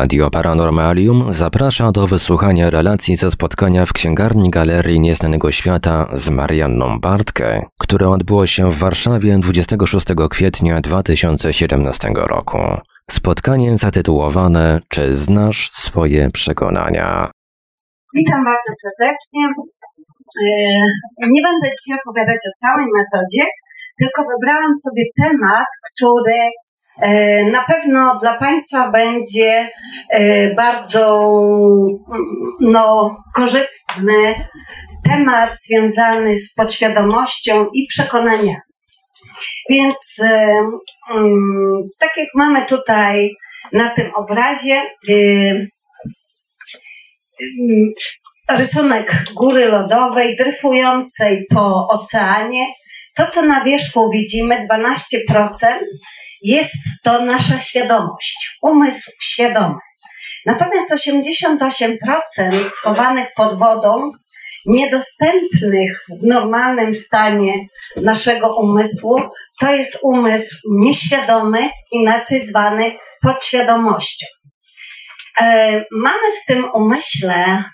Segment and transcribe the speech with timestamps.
[0.00, 7.00] Radio Paranormalium zaprasza do wysłuchania relacji ze spotkania w księgarni Galerii Nieznanego Świata z Marianną
[7.00, 12.58] Bartkę, które odbyło się w Warszawie 26 kwietnia 2017 roku.
[13.10, 17.30] Spotkanie zatytułowane Czy znasz swoje przekonania?
[18.16, 19.44] Witam bardzo serdecznie.
[20.42, 20.50] E,
[21.34, 23.44] nie będę dzisiaj opowiadać o całej metodzie,
[23.98, 26.38] tylko wybrałam sobie temat, który
[27.52, 29.70] na pewno dla Państwa będzie
[30.10, 31.22] e, bardzo
[32.60, 34.34] no, korzystny
[35.08, 38.56] temat związany z podświadomością i przekonaniami.
[39.70, 40.60] Więc e,
[41.14, 43.30] mm, tak jak mamy tutaj
[43.72, 44.82] na tym obrazie,
[48.50, 52.66] rysunek góry lodowej dryfującej po oceanie,
[53.14, 54.66] to co na wierzchu widzimy,
[55.30, 55.78] 12%,
[56.42, 59.78] jest to nasza świadomość, umysł świadomy.
[60.46, 64.06] Natomiast 88% schowanych pod wodą,
[64.66, 67.52] niedostępnych w normalnym stanie
[68.02, 69.20] naszego umysłu,
[69.60, 74.26] to jest umysł nieświadomy, inaczej zwany podświadomością.
[75.40, 77.64] E, mamy w tym umyśle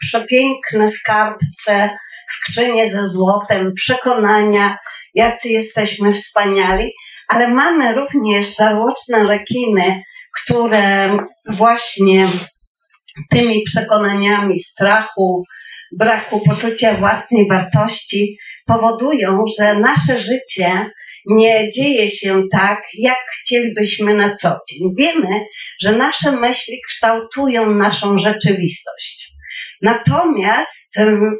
[0.00, 1.90] przepiękne skarbce,
[2.28, 4.78] skrzynie ze złotem, przekonania,
[5.14, 6.92] jacy jesteśmy wspaniali,
[7.28, 10.02] ale mamy również żarłoczne rekiny,
[10.42, 11.10] które
[11.48, 12.26] właśnie
[13.30, 15.44] tymi przekonaniami strachu,
[15.92, 20.90] braku poczucia własnej wartości powodują, że nasze życie
[21.26, 24.80] nie dzieje się tak, jak chcielibyśmy na co dzień.
[24.98, 25.46] Wiemy,
[25.80, 29.32] że nasze myśli kształtują naszą rzeczywistość.
[29.82, 30.98] Natomiast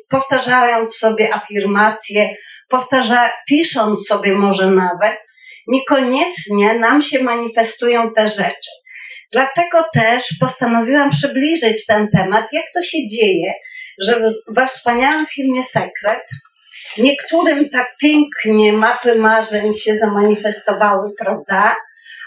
[0.08, 2.34] powtarzając sobie afirmacje,
[2.68, 5.27] powtarza, pisząc sobie może nawet,
[5.68, 8.70] niekoniecznie nam się manifestują te rzeczy.
[9.32, 13.52] Dlatego też postanowiłam przybliżyć ten temat, jak to się dzieje,
[14.02, 16.22] że we wspaniałym filmie Sekret
[16.98, 21.76] niektórym tak pięknie mapy marzeń się zamanifestowały, prawda?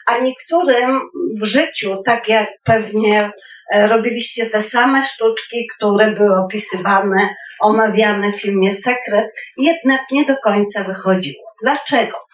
[0.08, 1.00] A niektórym
[1.42, 3.32] w życiu, tak jak pewnie
[3.74, 9.26] e, robiliście te same sztuczki, które były opisywane, omawiane w filmie Sekret,
[9.58, 11.44] jednak nie do końca wychodziło.
[11.62, 12.31] Dlaczego?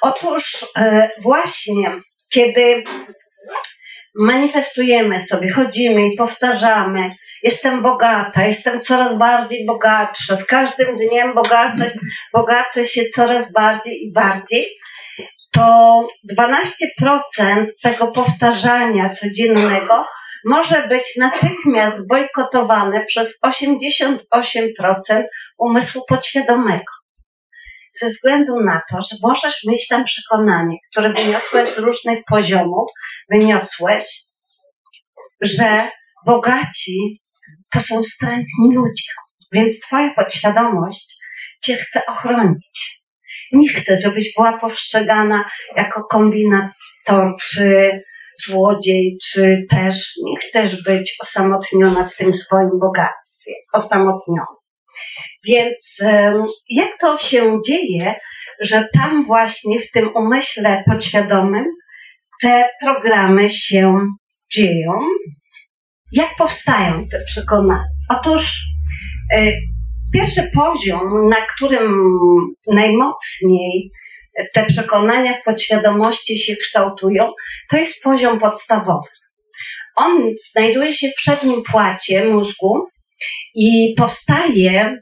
[0.00, 1.92] Otóż e, właśnie,
[2.30, 2.84] kiedy
[4.18, 7.10] manifestujemy sobie, chodzimy i powtarzamy,
[7.42, 11.90] jestem bogata, jestem coraz bardziej bogatsza, z każdym dniem bogaczę,
[12.32, 14.66] bogacę się coraz bardziej i bardziej,
[15.52, 16.02] to
[16.32, 20.06] 12% tego powtarzania codziennego
[20.44, 24.18] może być natychmiast bojkotowane przez 88%
[25.58, 26.97] umysłu podświadomego
[28.00, 32.90] ze względu na to, że możesz mieć tam przekonanie, które wyniosłeś z różnych poziomów,
[33.30, 34.04] wyniosłeś,
[35.40, 35.82] że
[36.26, 37.20] bogaci
[37.72, 39.12] to są wstrętni ludzie.
[39.52, 41.18] Więc twoja podświadomość
[41.62, 43.02] cię chce ochronić.
[43.52, 45.44] Nie chce, żebyś była postrzegana
[45.76, 47.90] jako kombinator, czy
[48.46, 53.52] złodziej, czy też nie chcesz być osamotniona w tym swoim bogactwie.
[53.72, 54.57] Osamotniona.
[55.44, 55.98] Więc
[56.70, 58.14] jak to się dzieje,
[58.60, 61.64] że tam właśnie w tym umyśle podświadomym
[62.42, 64.06] te programy się
[64.52, 64.92] dzieją?
[66.12, 67.84] Jak powstają te przekonania?
[68.10, 68.64] Otóż
[69.34, 69.52] e,
[70.12, 72.00] pierwszy poziom, na którym
[72.66, 73.90] najmocniej
[74.54, 77.32] te przekonania w podświadomości się kształtują,
[77.70, 79.08] to jest poziom podstawowy.
[79.96, 82.86] On znajduje się w przednim płacie mózgu
[83.54, 84.94] i powstaje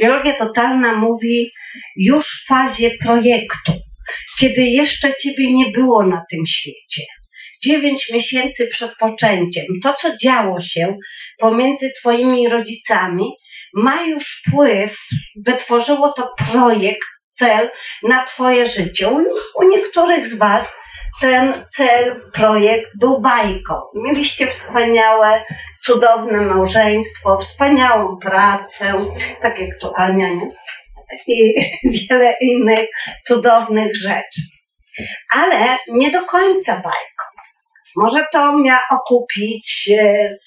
[0.00, 1.50] biologia totalna mówi
[1.96, 3.72] już w fazie projektu,
[4.38, 7.02] kiedy jeszcze ciebie nie było na tym świecie.
[7.62, 10.96] Dziewięć miesięcy przed poczęciem, to co działo się
[11.38, 13.24] pomiędzy twoimi rodzicami,
[13.74, 14.98] ma już wpływ,
[15.46, 17.70] wytworzyło to projekt, cel
[18.02, 19.08] na twoje życie.
[19.08, 19.18] U,
[19.56, 20.76] u niektórych z was
[21.20, 23.74] ten cel, projekt był bajką.
[23.94, 25.44] Mieliście wspaniałe,
[25.84, 29.06] cudowne małżeństwo, wspaniałą pracę,
[29.42, 30.48] tak jak tu Ania, nie?
[31.26, 32.88] I wiele innych
[33.26, 34.40] cudownych rzeczy.
[35.36, 37.24] Ale nie do końca bajką.
[37.96, 39.90] Może to miała okupić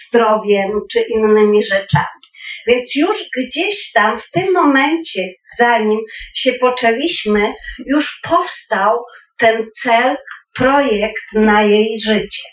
[0.06, 2.24] zdrowiem czy innymi rzeczami.
[2.68, 5.22] Więc już gdzieś tam w tym momencie,
[5.58, 6.00] zanim
[6.36, 7.54] się poczęliśmy,
[7.86, 8.98] już powstał
[9.38, 10.16] ten cel
[10.54, 12.44] projekt na jej życie,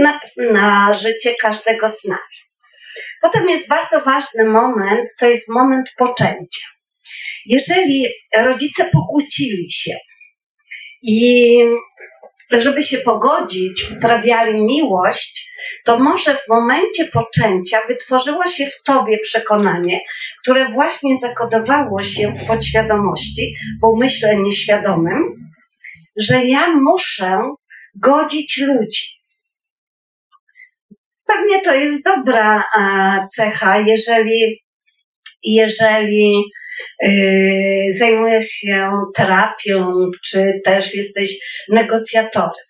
[0.00, 0.20] na,
[0.52, 2.52] na życie każdego z nas.
[3.22, 6.66] Potem jest bardzo ważny moment, to jest moment poczęcia.
[7.46, 9.94] Jeżeli rodzice pokłócili się
[11.02, 11.56] i
[12.50, 15.50] żeby się pogodzić, uprawiali miłość,
[15.84, 20.00] to może w momencie poczęcia wytworzyło się w tobie przekonanie,
[20.42, 25.49] które właśnie zakodowało się w podświadomości, w umyśle nieświadomym,
[26.20, 27.38] że ja muszę
[27.94, 29.06] godzić ludzi.
[31.26, 32.64] Pewnie to jest dobra
[33.36, 34.62] cecha, jeżeli,
[35.42, 36.42] jeżeli
[37.02, 39.94] yy, zajmujesz się terapią,
[40.26, 41.38] czy też jesteś
[41.68, 42.69] negocjatorem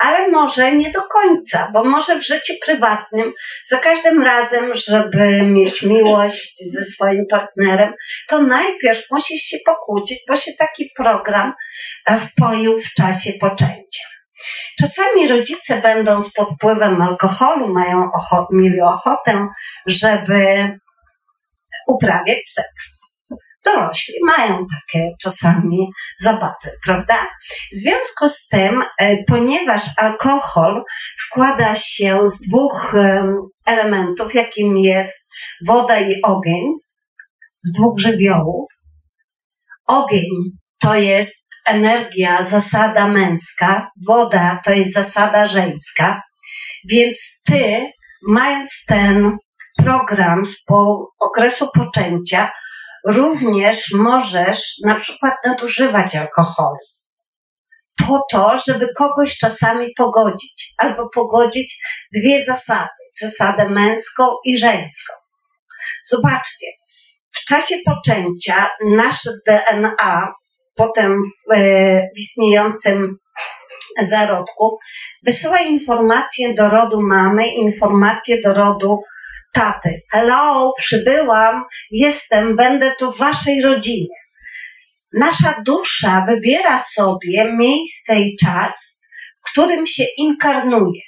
[0.00, 3.32] ale może nie do końca, bo może w życiu prywatnym
[3.66, 7.92] za każdym razem, żeby mieć miłość ze swoim partnerem,
[8.28, 11.52] to najpierw musisz się pokłócić, bo się taki program
[12.20, 14.04] wpoił w czasie poczęcia.
[14.80, 19.46] Czasami rodzice, będąc pod wpływem alkoholu, mają ocho- mieli ochotę,
[19.86, 20.70] żeby
[21.86, 22.99] uprawiać seks
[23.64, 27.14] dorośli mają takie czasami zabawy, prawda?
[27.74, 30.82] W związku z tym, e, ponieważ alkohol
[31.16, 32.94] składa się z dwóch
[33.66, 35.28] elementów, jakim jest
[35.66, 36.64] woda i ogień,
[37.62, 38.70] z dwóch żywiołów,
[39.86, 40.26] ogień
[40.78, 46.22] to jest energia, zasada męska, woda to jest zasada żeńska,
[46.88, 47.90] więc ty,
[48.28, 49.36] mając ten
[49.76, 52.50] program z po okresu poczęcia,
[53.06, 56.78] również możesz na przykład nadużywać alkoholu
[58.06, 61.78] po to, żeby kogoś czasami pogodzić, albo pogodzić
[62.14, 62.88] dwie zasady,
[63.20, 65.12] zasadę męską i żeńską.
[66.04, 66.66] Zobaczcie,
[67.30, 70.34] w czasie poczęcia nasze DNA,
[70.74, 71.58] potem e,
[72.16, 73.16] w istniejącym
[74.00, 74.78] zarodku,
[75.22, 78.98] wysyła informacje do rodu mamy, informacje do rodu
[79.52, 80.00] taty.
[80.12, 84.16] Hello, przybyłam, jestem, będę tu w waszej rodzinie.
[85.12, 89.02] Nasza dusza wybiera sobie miejsce i czas,
[89.46, 91.02] w którym się inkarnuje.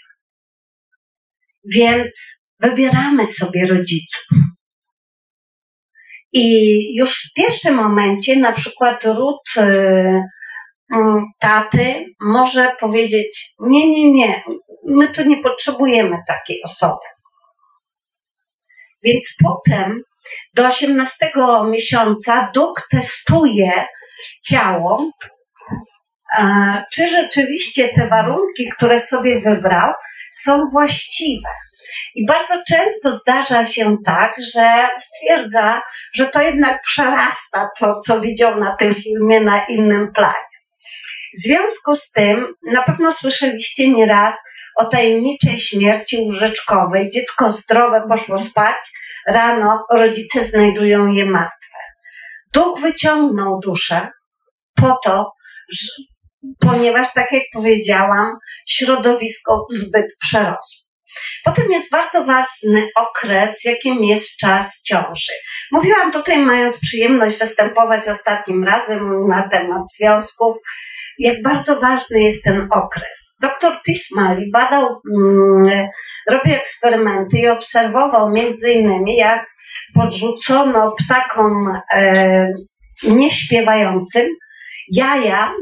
[1.64, 4.24] Więc wybieramy sobie rodziców.
[6.32, 10.22] I już w pierwszym momencie, na przykład ród y, y,
[11.38, 14.42] taty może powiedzieć: Nie, nie, nie,
[14.86, 17.11] my tu nie potrzebujemy takiej osoby.
[19.02, 20.02] Więc potem
[20.54, 21.32] do 18
[21.70, 23.84] miesiąca duch testuje
[24.44, 25.10] ciało,
[26.92, 29.92] czy rzeczywiście te warunki, które sobie wybrał,
[30.32, 31.48] są właściwe.
[32.14, 35.82] I bardzo często zdarza się tak, że stwierdza,
[36.14, 40.52] że to jednak przerasta to, co widział na tym filmie na innym planie.
[41.34, 44.42] W związku z tym, na pewno słyszeliście nieraz
[44.76, 47.08] o tajemniczej śmierci łóżeczkowej.
[47.08, 48.76] Dziecko zdrowe poszło spać,
[49.26, 51.78] rano rodzice znajdują je martwe.
[52.52, 54.08] Duch wyciągnął duszę
[54.74, 55.32] po to,
[55.72, 55.88] że,
[56.60, 58.36] ponieważ, tak jak powiedziałam,
[58.68, 60.82] środowisko zbyt przerosło.
[61.44, 65.32] Potem jest bardzo ważny okres, jakim jest czas ciąży.
[65.72, 70.56] Mówiłam tutaj, mając przyjemność występować ostatnim razem na temat związków,
[71.18, 73.36] jak bardzo ważny jest ten okres.
[73.42, 74.88] Doktor Tismali badał,
[75.22, 75.88] mm,
[76.30, 79.46] robił eksperymenty i obserwował między innymi, jak
[79.94, 82.48] podrzucono ptakom e,
[83.08, 84.28] nieśpiewającym
[84.92, 85.52] jaja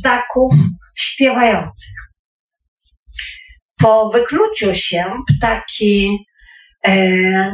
[0.00, 0.52] ptaków
[0.96, 1.94] śpiewających.
[3.78, 6.26] Po wykluciu się ptaki,
[6.86, 7.52] e,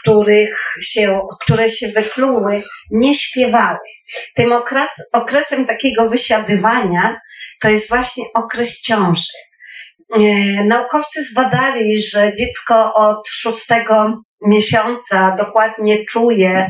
[0.00, 3.78] których się, które się wykluły, nie śpiewały.
[4.34, 7.16] Tym okres, okresem takiego wysiadywania
[7.60, 9.32] to jest właśnie okres ciąży.
[10.20, 10.24] E,
[10.64, 16.68] naukowcy zbadali, że dziecko od szóstego miesiąca dokładnie czuje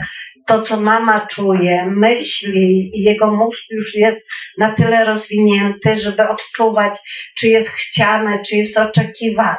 [0.49, 4.29] to, co mama czuje, myśli i jego mózg już jest
[4.59, 6.93] na tyle rozwinięty, żeby odczuwać,
[7.39, 9.57] czy jest chciane, czy jest oczekiwane.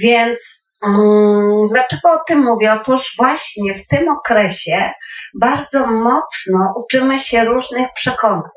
[0.00, 0.63] Więc
[1.72, 2.72] dlaczego o tym mówię?
[2.72, 4.90] Otóż właśnie w tym okresie
[5.40, 8.50] bardzo mocno uczymy się różnych przekonań.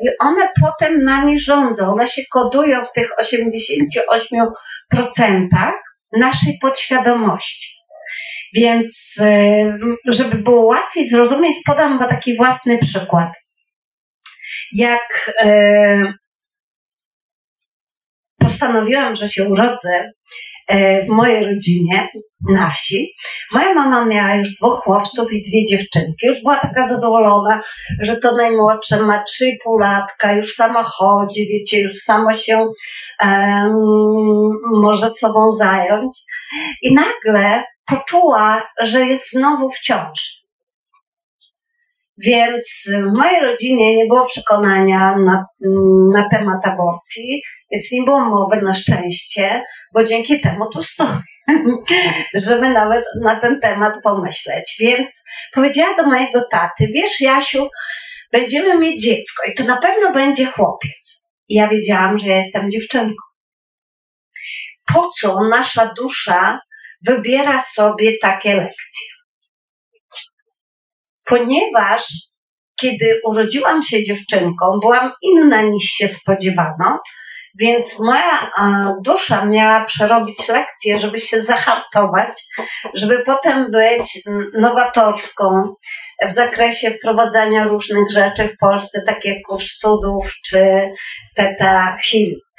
[0.00, 3.10] I one potem nami rządzą, one się kodują w tych
[4.94, 5.46] 88%
[6.20, 7.80] naszej podświadomości.
[8.54, 9.78] Więc, y,
[10.08, 13.28] żeby było łatwiej zrozumieć, podam wam taki własny przykład.
[14.72, 16.14] Jak y,
[18.38, 20.10] postanowiłam, że się urodzę,
[21.04, 22.08] w mojej rodzinie
[22.48, 23.14] na wsi.
[23.54, 26.26] Moja mama miała już dwóch chłopców i dwie dziewczynki.
[26.26, 27.60] Już była taka zadowolona,
[28.00, 32.66] że to najmłodsze ma 3,5 latka, już sama chodzi, wiecie, już samo się
[33.22, 33.72] um,
[34.82, 36.18] może sobą zająć.
[36.82, 40.40] I nagle poczuła, że jest znowu w ciąży.
[42.18, 45.44] Więc w mojej rodzinie nie było przekonania na,
[46.12, 49.62] na temat aborcji Więc nie było mowy na szczęście,
[49.94, 51.22] bo dzięki temu tu stoję,
[52.46, 54.76] żeby nawet na ten temat pomyśleć.
[54.80, 55.24] Więc
[55.54, 57.68] powiedziała do mojego taty, wiesz Jasiu,
[58.32, 61.28] będziemy mieć dziecko i to na pewno będzie chłopiec.
[61.48, 63.24] I ja wiedziałam, że ja jestem dziewczynką.
[64.94, 66.60] Po co nasza dusza
[67.06, 69.06] wybiera sobie takie lekcje?
[71.24, 72.12] Ponieważ
[72.80, 76.98] kiedy urodziłam się dziewczynką, byłam inna niż się spodziewano,
[77.60, 78.50] więc moja
[79.04, 82.48] dusza miała przerobić lekcję, żeby się zahartować,
[82.94, 84.22] żeby potem być
[84.58, 85.74] nowatorską
[86.28, 90.92] w zakresie wprowadzania różnych rzeczy w Polsce, tak jak kurs cudów czy
[91.34, 92.50] teta healing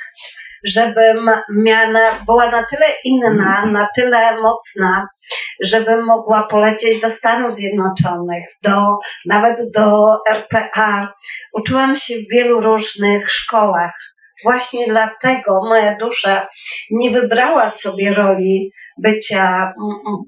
[0.63, 1.13] żeby
[1.50, 5.08] miała, była na tyle inna, na tyle mocna,
[5.63, 11.12] żeby mogła polecieć do Stanów Zjednoczonych, do, nawet do RPA.
[11.53, 14.11] Uczyłam się w wielu różnych szkołach.
[14.43, 16.48] Właśnie dlatego moja dusza
[16.91, 19.74] nie wybrała sobie roli bycia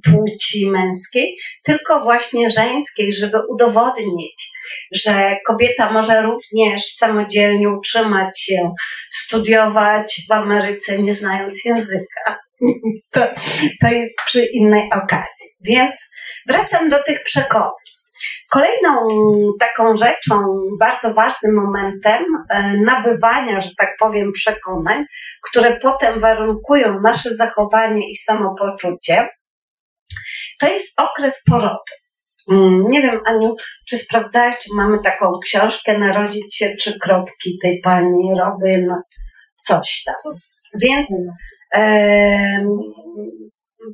[0.04, 4.52] płci męskiej, tylko właśnie żeńskiej, żeby udowodnić,
[4.96, 8.72] że kobieta może również samodzielnie utrzymać się,
[9.12, 12.40] studiować w Ameryce, nie znając języka.
[13.12, 13.20] To,
[13.82, 15.48] to jest przy innej okazji.
[15.62, 16.12] Więc
[16.48, 17.83] wracam do tych przekonań.
[18.54, 19.08] Kolejną
[19.60, 20.44] taką rzeczą,
[20.80, 25.06] bardzo ważnym momentem e, nabywania, że tak powiem, przekonań,
[25.50, 29.28] które potem warunkują nasze zachowanie i samopoczucie,
[30.60, 31.94] to jest okres porodu.
[32.52, 33.56] Mm, nie wiem, Aniu,
[33.90, 38.88] czy sprawdzałaś, czy mamy taką książkę Narodzić się trzy kropki tej pani Robin,
[39.64, 40.34] coś tam.
[40.82, 41.32] Więc
[41.76, 42.66] e,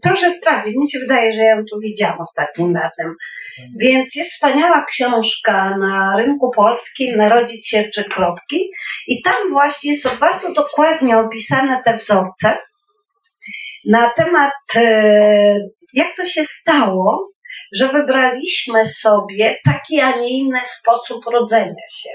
[0.02, 3.16] proszę sprawdzić, mi się wydaje, że ja ją tu widziałam ostatnim razem.
[3.80, 8.72] Więc jest wspaniała książka na rynku polskim, Narodzić się trzy kropki
[9.08, 12.58] i tam właśnie są bardzo dokładnie opisane te wzorce
[13.86, 15.56] na temat, e,
[15.94, 17.28] jak to się stało,
[17.76, 22.10] że wybraliśmy sobie taki, a nie inny sposób rodzenia się.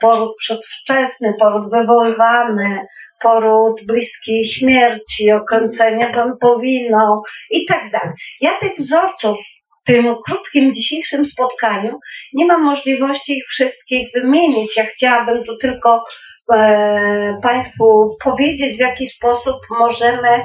[0.00, 2.86] Poród przedwczesny, poród wywoływany,
[3.22, 8.14] poród bliskiej śmierci, okręcenie pępowiną i tak dalej.
[8.40, 9.36] Ja tych wzorców
[9.82, 11.98] w tym krótkim dzisiejszym spotkaniu
[12.32, 14.76] nie mam możliwości ich wszystkich wymienić.
[14.76, 16.04] Ja chciałabym tu tylko
[16.52, 20.44] e, Państwu powiedzieć, w jaki sposób możemy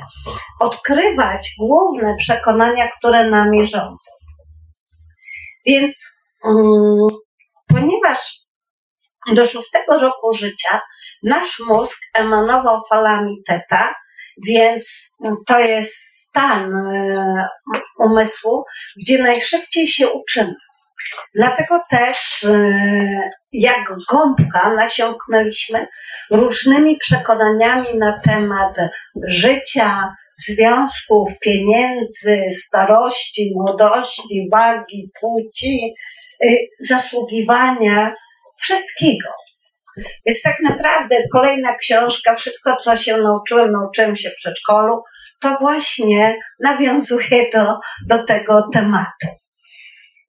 [0.60, 4.25] odkrywać główne przekonania, które nami rządzą.
[5.66, 7.08] Więc um,
[7.68, 8.46] ponieważ
[9.34, 10.80] do szóstego roku życia
[11.24, 13.96] nasz mózg emanował falami teta,
[14.48, 15.14] więc
[15.48, 17.48] to jest stan e,
[18.00, 18.64] umysłu,
[19.02, 20.56] gdzie najszybciej się uczymy.
[21.36, 25.88] Dlatego też, e, jak gąbka, nasiąknęliśmy
[26.32, 28.76] różnymi przekonaniami na temat
[29.28, 35.94] życia, związków, pieniędzy, starości, młodości, wagi, płci,
[36.44, 36.48] e,
[36.80, 38.14] zasługiwania,
[38.62, 39.30] wszystkiego.
[40.26, 45.02] Jest tak naprawdę kolejna książka, wszystko co się nauczyłem, nauczyłem się w przedszkolu,
[45.42, 47.78] to właśnie nawiązuje do,
[48.10, 49.28] do tego tematu.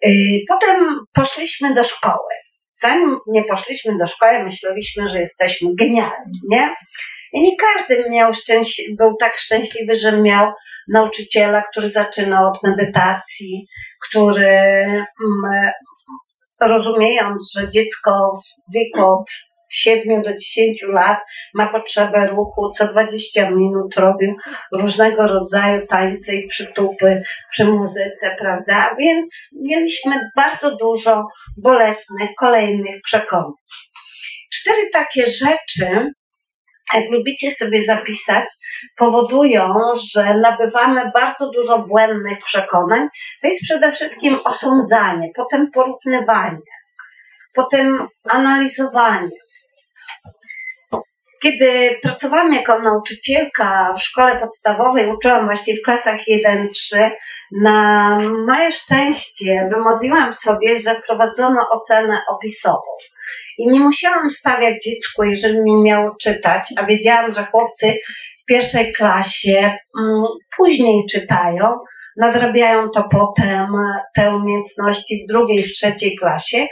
[0.07, 2.33] Y, potem poszliśmy do szkoły.
[2.81, 6.75] Zanim nie poszliśmy do szkoły, myśleliśmy, że jesteśmy genialni, nie?
[7.33, 10.53] I nie każdy miał szczęś- był tak szczęśliwy, że miał
[10.89, 13.67] nauczyciela, który zaczynał od medytacji,
[14.09, 15.71] który mm,
[16.61, 18.29] rozumiejąc, że dziecko
[18.69, 19.31] w wieku od
[19.76, 21.18] 7 do 10 lat
[21.54, 24.35] ma potrzebę ruchu, co 20 minut robił
[24.73, 28.97] różnego rodzaju tańce i przytupy przy muzyce, prawda?
[28.99, 33.52] Więc mieliśmy bardzo dużo bolesnych, kolejnych przekonań.
[34.52, 36.12] Cztery takie rzeczy,
[36.95, 38.45] jak lubicie sobie zapisać,
[38.97, 39.75] powodują,
[40.12, 43.09] że nabywamy bardzo dużo błędnych przekonań.
[43.42, 46.59] To jest przede wszystkim osądzanie, potem porównywanie,
[47.54, 49.30] potem analizowanie,
[51.43, 57.11] kiedy pracowałam jako nauczycielka w szkole podstawowej, uczyłam właściwie w klasach 1-3,
[57.62, 62.90] na moje szczęście wymodliłam sobie, że wprowadzono ocenę opisową.
[63.59, 67.95] I nie musiałam stawiać dziecku, jeżeli nie miało czytać, a wiedziałam, że chłopcy
[68.43, 70.23] w pierwszej klasie mm,
[70.57, 71.78] później czytają,
[72.16, 73.66] nadrabiają to potem,
[74.14, 76.66] te umiejętności w drugiej, w trzeciej klasie,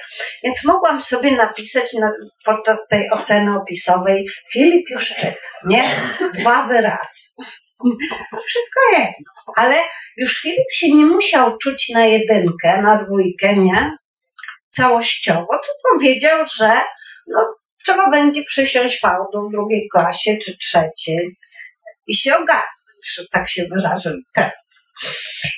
[0.45, 2.13] więc mogłam sobie napisać na,
[2.45, 5.33] podczas tej oceny opisowej Filip już czyta,
[5.67, 5.85] nie?
[6.35, 7.29] Dwa wyrazy.
[8.47, 9.77] Wszystko jedno, ale
[10.17, 13.91] już Filip się nie musiał czuć na jedynkę, na dwójkę, nie?
[14.71, 16.81] Całościowo, tylko wiedział, że
[17.27, 21.37] no, trzeba będzie przysiąść fałdą w drugiej klasie czy trzeciej
[22.07, 24.84] i się ogarnąć, że tak się wyrażę teraz.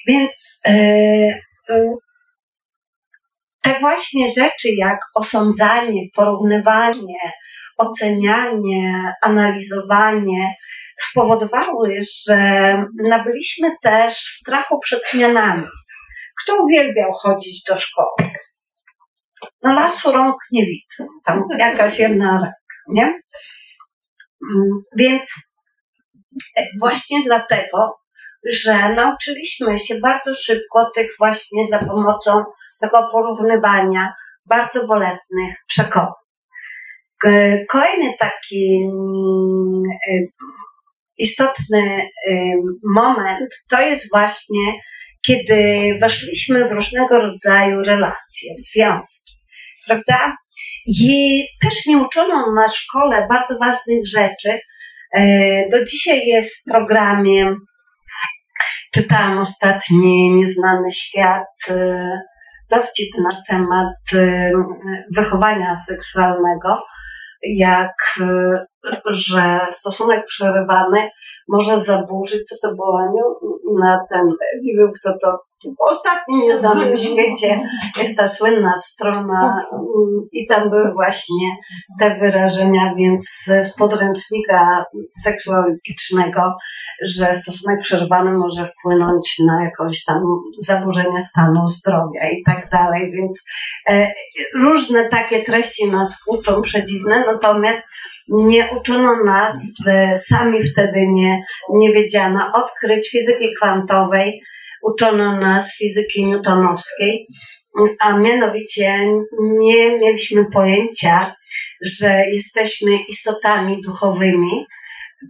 [0.06, 1.94] Więc yy,
[3.62, 7.32] te właśnie rzeczy jak osądzanie, porównywanie,
[7.78, 10.54] ocenianie, analizowanie
[11.00, 12.72] spowodowały, że
[13.08, 15.66] nabyliśmy też strachu przed zmianami.
[16.42, 18.30] Kto uwielbiał chodzić do szkoły?
[19.62, 21.04] No lasu rąk nie widzę.
[21.24, 22.52] Tam jakaś jedna ręka,
[22.88, 23.02] nie?
[24.50, 25.34] Mm, więc
[26.80, 27.96] właśnie dlatego,
[28.52, 32.44] że nauczyliśmy się bardzo szybko tych właśnie za pomocą
[32.80, 34.12] tego porównywania
[34.46, 36.12] bardzo bolesnych przekonań.
[37.68, 39.70] Kolejny taki mm,
[40.10, 40.26] y,
[41.18, 42.54] istotny y,
[42.94, 44.72] moment to jest właśnie,
[45.26, 49.32] kiedy weszliśmy w różnego rodzaju relacje, związki,
[49.86, 50.36] prawda?
[50.86, 54.58] I też nie uczono na szkole bardzo ważnych rzeczy.
[55.12, 57.54] E, do dzisiaj jest w programie,
[58.96, 62.20] czytałam ostatni Nieznany Świat, e,
[62.70, 64.50] dowcip na temat e,
[65.14, 66.82] wychowania seksualnego
[67.42, 68.66] jak, e,
[69.06, 71.08] że stosunek przerywany
[71.48, 73.00] może zaburzyć, co to było,
[73.80, 74.26] na ten,
[74.62, 75.38] nie wiem kto to,
[75.78, 77.60] ostatni nieznany w świecie
[77.98, 79.80] jest ta słynna strona tak.
[80.32, 81.48] i tam były właśnie
[82.00, 84.84] te wyrażenia, więc z podręcznika
[85.22, 86.54] seksuologicznego,
[87.04, 90.22] że stosunek przerwany może wpłynąć na jakieś tam
[90.58, 93.44] zaburzenie stanu zdrowia i tak dalej, więc
[93.88, 94.12] e,
[94.54, 97.82] różne takie treści nas uczą przedziwne, natomiast
[98.28, 99.75] nie uczono nas,
[100.16, 101.42] sami wtedy nie,
[101.75, 104.42] nie wiedziano, odkryć fizyki kwantowej,
[104.86, 107.26] uczono nas fizyki newtonowskiej,
[108.00, 109.06] a mianowicie
[109.40, 111.34] nie mieliśmy pojęcia,
[111.84, 114.66] że jesteśmy istotami duchowymi,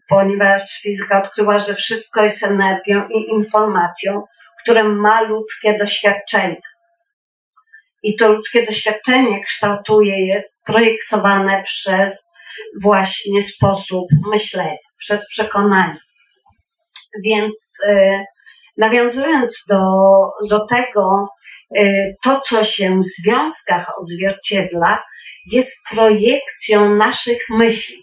[0.09, 4.23] ponieważ fizyka odkryła, że wszystko jest energią i informacją,
[4.63, 6.61] które ma ludzkie doświadczenie.
[8.03, 12.31] I to ludzkie doświadczenie kształtuje, jest projektowane przez
[12.83, 15.99] właśnie sposób myślenia, przez przekonanie.
[17.25, 18.25] Więc y,
[18.77, 19.81] nawiązując do,
[20.51, 21.29] do tego,
[21.79, 25.03] y, to co się w związkach odzwierciedla,
[25.53, 27.97] jest projekcją naszych myśli.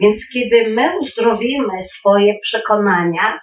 [0.00, 3.40] Więc kiedy my uzdrowimy swoje przekonania,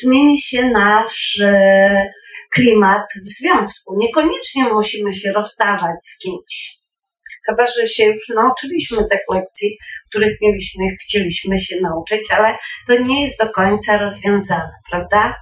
[0.00, 2.10] zmieni się nasz y,
[2.54, 3.96] klimat w związku.
[3.98, 6.80] Niekoniecznie musimy się rozstawać z kimś
[7.46, 9.78] Chyba, że się już nauczyliśmy tych lekcji,
[10.10, 12.56] których mieliśmy, chcieliśmy się nauczyć, ale
[12.88, 15.34] to nie jest do końca rozwiązane, prawda?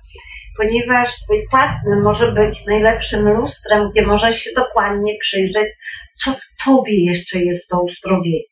[0.59, 5.69] Ponieważ twój partner może być najlepszym lustrem, gdzie może się dokładnie przyjrzeć,
[6.25, 8.43] co w tobie jeszcze jest do uzdrowienia.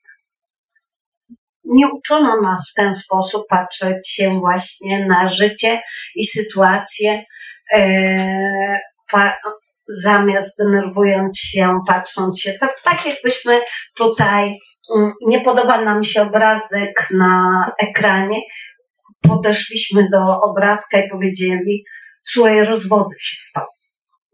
[1.64, 5.80] Nie uczono nas w ten sposób patrzeć się właśnie na życie
[6.14, 7.24] i sytuację,
[7.72, 8.78] e,
[9.88, 13.60] zamiast denerwując się, patrząc się, to tak jakbyśmy
[13.96, 14.58] tutaj,
[14.96, 18.40] mm, nie podoba nam się obrazek na ekranie,
[19.22, 21.84] podeszliśmy do obrazka i powiedzieli,
[22.28, 23.66] słuchaj, rozwodzę się z tobą.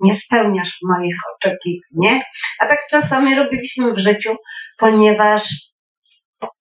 [0.00, 2.22] Nie spełniasz moich oczekiwań, nie?
[2.58, 4.36] A tak czasami robiliśmy w życiu,
[4.78, 5.72] ponieważ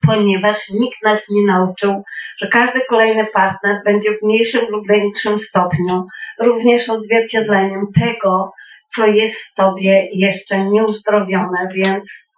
[0.06, 2.02] ponieważ nikt nas nie nauczył,
[2.38, 6.06] że każdy kolejny partner będzie w mniejszym lub większym stopniu
[6.40, 8.52] również odzwierciedleniem tego,
[8.88, 12.31] co jest w tobie jeszcze nieuzdrowione, więc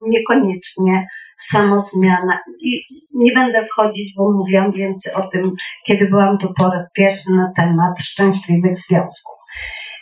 [0.00, 1.06] niekoniecznie
[1.36, 2.40] samozmiana.
[2.60, 2.80] I
[3.14, 5.52] nie będę wchodzić, bo mówiłam więcej o tym,
[5.86, 9.38] kiedy byłam tu po raz pierwszy na temat szczęśliwych związków.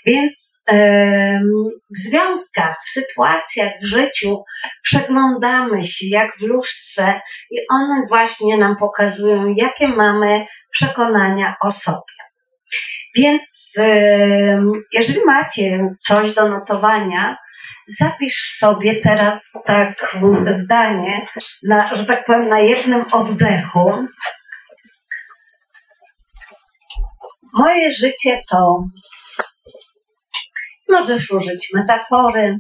[0.07, 0.63] Więc
[1.91, 4.45] w związkach, w sytuacjach w życiu
[4.83, 12.17] przeglądamy się jak w lustrze i one właśnie nam pokazują, jakie mamy przekonania o sobie.
[13.17, 13.75] Więc
[14.93, 17.37] jeżeli macie coś do notowania,
[17.89, 20.17] zapisz sobie teraz tak
[20.49, 21.27] zdanie,
[21.63, 23.91] na, że tak powiem, na jednym oddechu.
[27.55, 28.85] Moje życie to
[30.89, 32.57] możesz użyć metafory.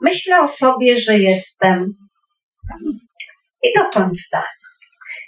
[0.00, 1.86] Myślę o sobie, że jestem
[3.62, 4.44] i dokończ zdania.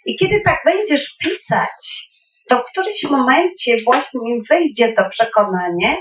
[0.05, 2.09] I kiedy tak będziesz pisać,
[2.49, 4.21] to w którymś momencie właśnie
[4.51, 5.97] wyjdzie to przekonanie,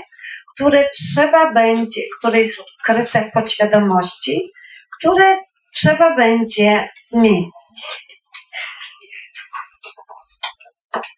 [0.56, 4.50] które trzeba będzie, które jest ukryte w podświadomości,
[4.98, 5.36] które
[5.74, 8.06] trzeba będzie zmienić.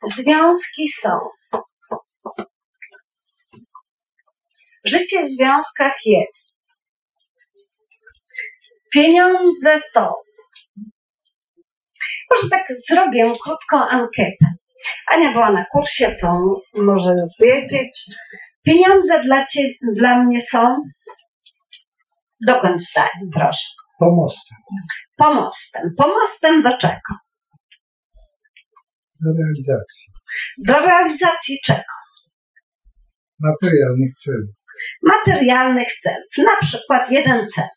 [0.04, 1.10] Związki są.
[4.84, 6.68] Życie w związkach jest.
[8.92, 10.14] Pieniądze to.
[12.30, 14.54] Może tak zrobię krótką ankietę.
[15.06, 16.38] Ania była na kursie, to
[16.74, 18.04] może już wiedzieć.
[18.62, 19.44] Pieniądze dla,
[19.94, 20.76] dla mnie są.
[22.46, 23.66] Dokończ zdanie, proszę.
[24.00, 24.58] Pomostem.
[25.16, 25.94] Pomostem.
[25.96, 27.14] Pomostem do czego?
[29.20, 30.12] Do realizacji.
[30.66, 31.92] Do realizacji czego?
[33.40, 34.56] Materialnych celów.
[35.02, 36.38] Materialnych celów.
[36.38, 37.68] Na przykład jeden cel.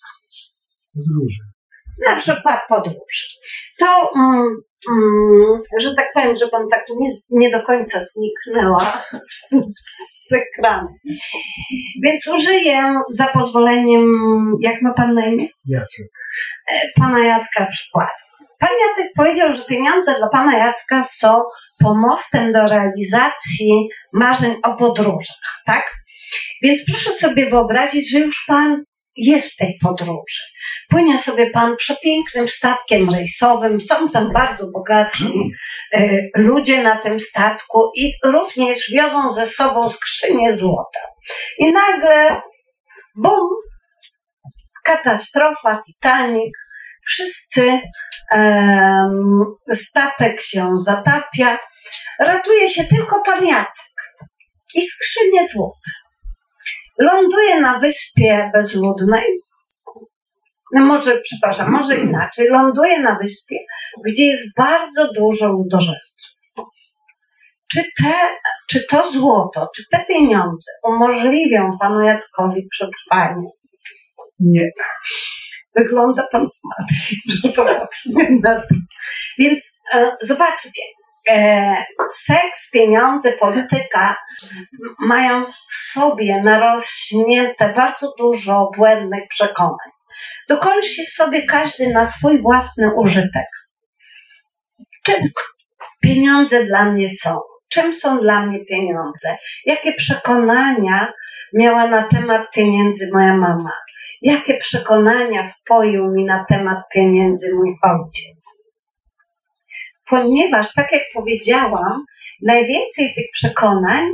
[0.93, 1.43] Podróże.
[2.07, 3.37] Na przykład podróż.
[3.79, 4.61] To, mm,
[5.79, 9.03] że tak powiem, że pan tak nie, nie do końca zniknęła
[9.69, 10.87] z ekranu.
[12.03, 14.05] Więc użyję za pozwoleniem,
[14.61, 15.47] jak ma pan na imię?
[15.67, 16.07] Jacek.
[16.99, 18.11] pana Jacka przykładu.
[18.59, 21.41] Pan Jacek powiedział, że pieniądze dla pana Jacka są
[21.79, 25.91] pomostem do realizacji marzeń o podróżach, tak?
[26.63, 28.83] Więc proszę sobie wyobrazić, że już pan
[29.15, 30.41] jest w tej podróży.
[30.89, 35.51] Płynie sobie pan przepięknym statkiem rejsowym, są tam bardzo bogaci
[35.93, 40.99] e, ludzie na tym statku i również wiozą ze sobą skrzynię złota.
[41.57, 42.41] I nagle,
[43.15, 43.49] bum,
[44.83, 46.57] katastrofa, Titanic,
[47.05, 47.79] wszyscy,
[49.71, 51.57] statek się zatapia,
[52.19, 53.95] ratuje się tylko pan Jacek
[54.75, 55.91] i skrzynię złota.
[57.01, 59.23] Ląduje na wyspie bezludnej,
[60.73, 63.55] no może, przepraszam, może inaczej, ląduje na wyspie,
[64.05, 66.01] gdzie jest bardzo dużo ludożerców.
[67.71, 68.13] Czy, te,
[68.69, 73.47] czy to złoto, czy te pieniądze umożliwią panu Jackowi przetrwanie?
[74.39, 74.69] Nie.
[75.75, 76.45] Wygląda pan
[77.57, 78.65] łatwe.
[79.39, 80.69] Więc e, zobaczcie,
[81.29, 81.75] e,
[82.11, 84.15] seks, pieniądze, polityka
[84.99, 89.91] mają w sobie narośnięte bardzo dużo błędnych przekonań.
[90.49, 93.45] Dokończcie sobie każdy na swój własny użytek.
[95.03, 95.23] Czym
[96.01, 97.39] pieniądze dla mnie są?
[97.69, 99.37] Czym są dla mnie pieniądze?
[99.65, 101.13] Jakie przekonania
[101.53, 103.71] miała na temat pieniędzy moja mama?
[104.21, 108.60] Jakie przekonania wpoił mi na temat pieniędzy mój ojciec?
[110.11, 112.05] Ponieważ, tak jak powiedziałam,
[112.41, 114.07] najwięcej tych przekonań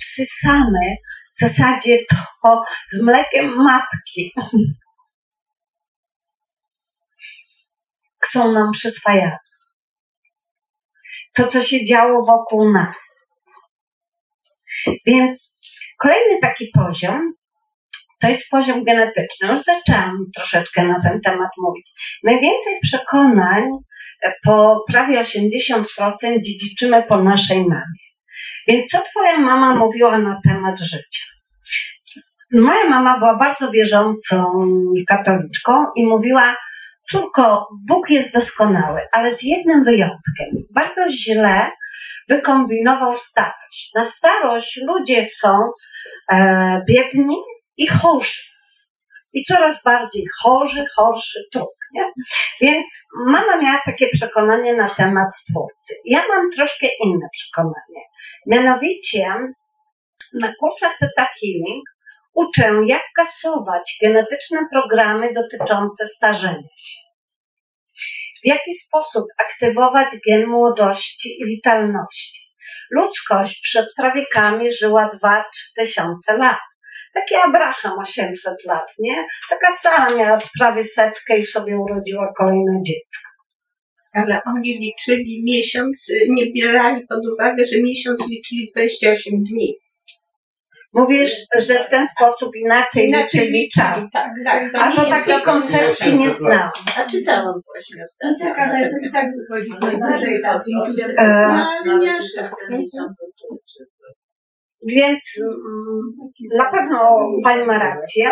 [0.00, 0.96] wsysamy
[1.34, 1.98] w zasadzie
[2.42, 4.32] to z mlekiem matki.
[8.24, 9.38] Są nam przyswajane.
[11.34, 13.28] To, co się działo wokół nas.
[15.06, 15.58] Więc
[15.98, 17.32] kolejny taki poziom
[18.20, 19.48] to jest poziom genetyczny.
[19.48, 21.92] Już zaczęłam troszeczkę na ten temat mówić.
[22.22, 23.62] Najwięcej przekonań
[24.44, 25.84] po prawie 80%
[26.44, 28.02] dziedziczymy po naszej mamie.
[28.68, 31.24] Więc co twoja mama mówiła na temat życia?
[32.52, 34.60] Moja mama była bardzo wierzącą
[35.08, 36.56] katoliczką i mówiła,
[37.10, 40.46] córko, Bóg jest doskonały, ale z jednym wyjątkiem.
[40.74, 41.70] Bardzo źle
[42.28, 43.90] wykombinował starość.
[43.94, 45.58] Na starość ludzie są
[46.32, 47.36] e, biedni
[47.76, 48.42] i chorzy.
[49.32, 51.70] I coraz bardziej chorzy, chorszy trup.
[52.60, 55.94] Więc mama miała takie przekonanie na temat stwórcy.
[56.04, 58.00] Ja mam troszkę inne przekonanie.
[58.46, 59.34] Mianowicie
[60.40, 61.84] na kursach Theta Healing
[62.34, 67.00] uczę, jak kasować genetyczne programy dotyczące starzenia się.
[68.44, 72.52] W jaki sposób aktywować gen młodości i witalności.
[72.90, 75.40] Ludzkość przed prawiekami żyła 2-3
[75.76, 76.58] tysiące lat.
[77.14, 79.24] Taki Abraham 800 lat, nie?
[79.50, 83.32] Taka Sara miała prawie setkę i sobie urodziła kolejne dziecko.
[84.14, 89.74] Ale oni liczyli miesiąc, nie bierali pod uwagę, że miesiąc liczyli 28 dni.
[90.94, 94.12] Mówisz, że w ten sposób inaczej, liczyli czas.
[94.12, 94.70] Tak, tak.
[94.74, 96.70] A to takiej koncepcji nie znałam.
[96.98, 98.46] A czytałam właśnie ostatnio.
[98.46, 100.40] Tak, ale to i tak wychodzi najwyżej
[101.52, 102.52] No, ale nie aż tak.
[104.86, 106.12] Więc mm,
[106.58, 106.98] na pewno
[107.44, 108.30] Pani ma rację.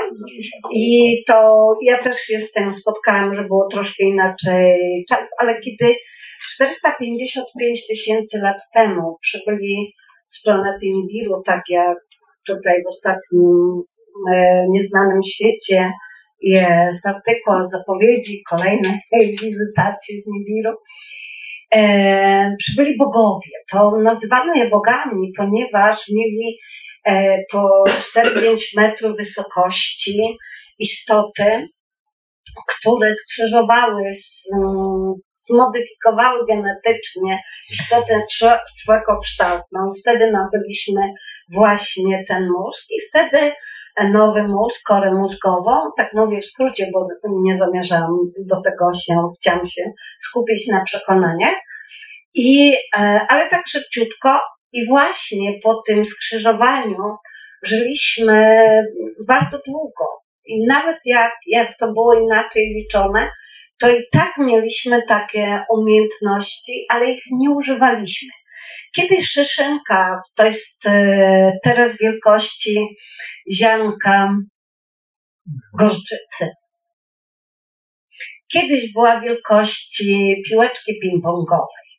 [0.74, 5.94] I to ja też się z tym spotkałam, że było troszkę inaczej czas, ale kiedy
[6.48, 9.94] 455 tysięcy lat temu przybyli
[10.26, 11.98] z planety Nibiru, tak jak
[12.46, 13.82] tutaj w ostatnim
[14.32, 15.90] e, nieznanym świecie
[16.42, 18.98] jest artykuł o zapowiedzi kolejnej
[19.42, 20.76] wizytacji z Nibiru,
[21.74, 23.50] e, przybyli bogowie.
[23.72, 26.58] To nazywano je bogami, ponieważ mieli
[27.06, 30.20] e, po 4-5 metrów wysokości
[30.78, 31.68] istoty,
[32.68, 34.10] które skrzyżowały,
[35.34, 38.20] zmodyfikowały genetycznie istotę
[38.84, 39.80] człowiekokształtną.
[40.00, 41.00] Wtedy nabyliśmy
[41.52, 43.52] właśnie ten mózg i wtedy
[44.12, 45.70] nowy mózg, korę mózgową.
[45.96, 47.06] Tak mówię w skrócie, bo
[47.42, 51.56] nie zamierzałam do tego się, chciałam się skupić na przekonaniach.
[52.34, 54.40] I, e, ale tak szybciutko
[54.72, 57.16] i właśnie po tym skrzyżowaniu
[57.62, 58.68] żyliśmy
[59.28, 60.04] bardzo długo.
[60.46, 63.28] I nawet jak, jak to było inaczej liczone,
[63.80, 68.28] to i tak mieliśmy takie umiejętności, ale ich nie używaliśmy.
[68.96, 72.86] Kiedyś szyszynka, to jest e, teraz wielkości
[73.52, 74.34] ziarnka
[75.78, 76.48] gorczycy.
[78.52, 81.90] Kiedyś była wielkości piłeczki ping-pongowej.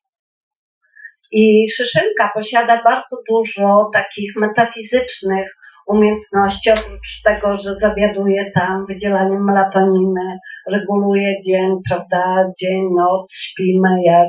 [1.31, 5.47] I szyszynka posiada bardzo dużo takich metafizycznych
[5.87, 10.37] umiejętności, oprócz tego, że zawiaduje tam wydzielaniem melatoniny,
[10.71, 14.27] reguluje dzień, prawda, dzień, noc, śpimy, jak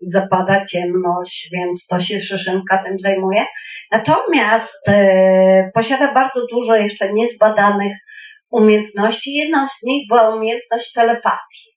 [0.00, 3.44] zapada ciemność, więc to się szyszynka tym zajmuje.
[3.92, 7.96] Natomiast e, posiada bardzo dużo jeszcze niezbadanych
[8.50, 9.34] umiejętności.
[9.34, 11.73] Jedną z nich była umiejętność telepatii.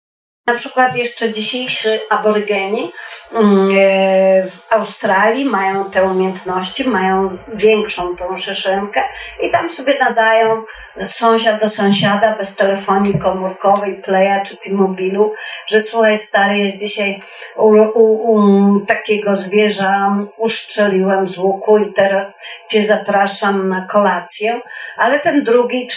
[0.47, 2.91] Na przykład jeszcze dzisiejsi aborygeni
[3.33, 9.01] mm, e, w Australii mają te umiejętności, mają większą tą szyszynkę
[9.41, 10.63] i tam sobie nadają
[10.99, 15.33] sąsiad do sąsiada bez telefonii komórkowej, playa czy T-mobilu,
[15.67, 17.21] że słuchaj stary, jest dzisiaj
[17.55, 24.61] u, u, u takiego zwierza uszczeliłem z łuku i teraz cię zapraszam na kolację,
[24.97, 25.87] ale ten drugi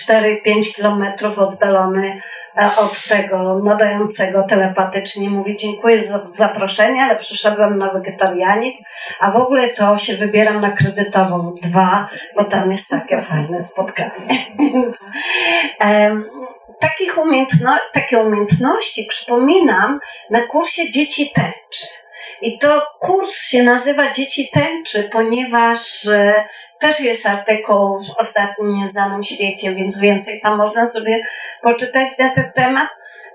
[0.47, 2.21] 4-5 kilometrów oddalony
[2.67, 8.85] od tego nadającego telepatycznie mówi dziękuję za zaproszenie, ale przyszedłem na wegetarianizm,
[9.21, 14.11] a w ogóle to się wybieram na kredytową dwa, bo tam jest takie fajne spotkanie.
[14.73, 14.97] Więc,
[15.81, 16.25] um,
[16.81, 22.00] takich umiejętno takie umiejętności przypominam na kursie Dzieci Tęczy.
[22.43, 26.45] I to kurs się nazywa Dzieci Tęczy, ponieważ e,
[26.79, 31.23] też jest artykuł w ostatnim nieznanym świecie, więc więcej tam można sobie
[31.63, 32.89] poczytać na ten temat,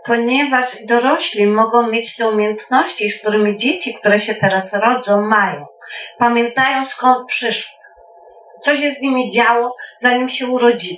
[0.05, 5.65] ponieważ dorośli mogą mieć te umiejętności, z którymi dzieci, które się teraz rodzą, mają.
[6.17, 7.77] Pamiętają skąd przyszły,
[8.61, 10.97] co się z nimi działo, zanim się urodziły.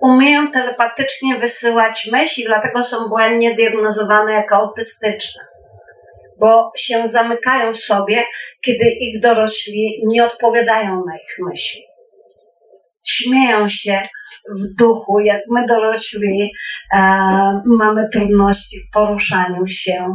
[0.00, 5.51] Umieją telepatycznie wysyłać myśli, dlatego są błędnie diagnozowane jako autystyczne
[6.42, 8.22] bo się zamykają w sobie,
[8.64, 11.82] kiedy ich dorośli nie odpowiadają na ich myśli.
[13.06, 14.02] Śmieją się
[14.58, 16.50] w duchu, jak my dorośli
[16.94, 16.98] e,
[17.78, 20.14] mamy trudności w poruszaniu się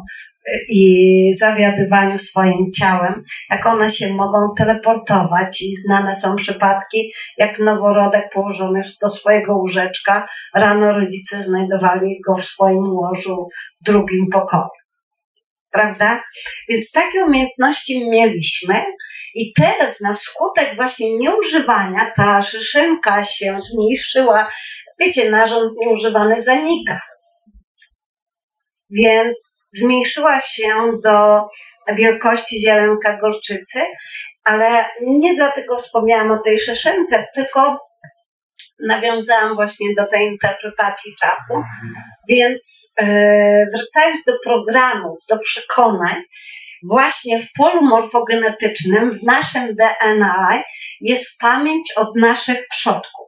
[0.69, 8.29] i zawiadywaniu swoim ciałem, jak one się mogą teleportować i znane są przypadki, jak noworodek
[8.33, 13.47] położony do swojego łóżeczka, rano rodzice znajdowali go w swoim łożu
[13.81, 14.87] w drugim pokoju
[15.71, 16.23] prawda?
[16.69, 18.86] Więc takie umiejętności mieliśmy
[19.36, 24.51] i teraz na skutek właśnie nieużywania ta szyszynka się zmniejszyła.
[24.99, 26.99] Wiecie, narząd nieużywany zanika.
[28.89, 31.47] Więc zmniejszyła się do
[31.95, 33.82] wielkości ziarenka gorczycy,
[34.43, 37.87] ale nie dlatego wspomniałam o tej szyszynce, tylko
[38.79, 41.63] nawiązałam właśnie do tej interpretacji czasu.
[42.29, 46.15] Więc e, wracając do programów, do przekonań,
[46.83, 50.63] właśnie w polu morfogenetycznym, w naszym DNA
[51.01, 53.27] jest pamięć od naszych przodków.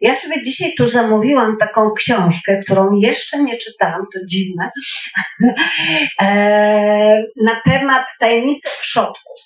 [0.00, 4.70] Ja sobie dzisiaj tu zamówiłam taką książkę, którą jeszcze nie czytałam, to dziwne,
[6.22, 9.40] e, na temat tajemnicy przodków.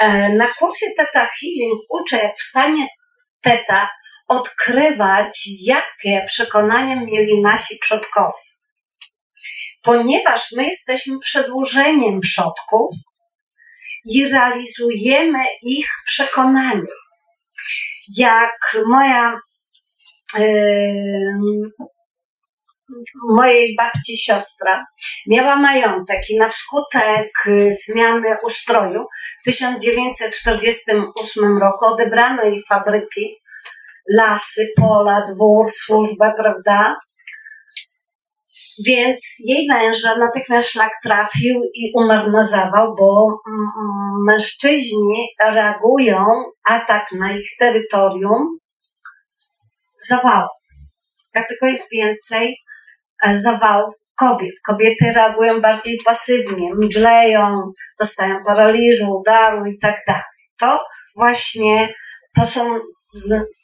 [0.00, 2.86] E, na kursie Teta Healing uczę, jak w stanie
[3.40, 3.88] Teta
[4.30, 8.38] odkrywać, jakie przekonania mieli nasi przodkowie.
[9.82, 12.90] Ponieważ my jesteśmy przedłużeniem przodków
[14.04, 16.94] i realizujemy ich przekonania.
[18.16, 19.38] Jak moja
[20.38, 21.32] yy,
[23.36, 24.84] mojej babci siostra
[25.28, 27.30] miała majątek i na skutek
[27.70, 29.04] zmiany ustroju
[29.40, 33.40] w 1948 roku odebrano jej fabryki
[34.16, 36.96] lasy, pola, dwór, służba, prawda?
[38.86, 46.26] Więc jej męża natychmiast szlak trafił i umarł na zawał, bo mm, mężczyźni reagują
[46.68, 48.58] atak na ich terytorium
[50.08, 50.48] zawału.
[51.34, 52.56] Dlatego jest więcej
[53.24, 54.54] e, zawałów kobiet.
[54.66, 60.22] Kobiety reagują bardziej pasywnie, mdleją, dostają paraliżu, udaru i tak dalej.
[60.58, 60.80] To
[61.16, 61.94] właśnie
[62.36, 62.78] to są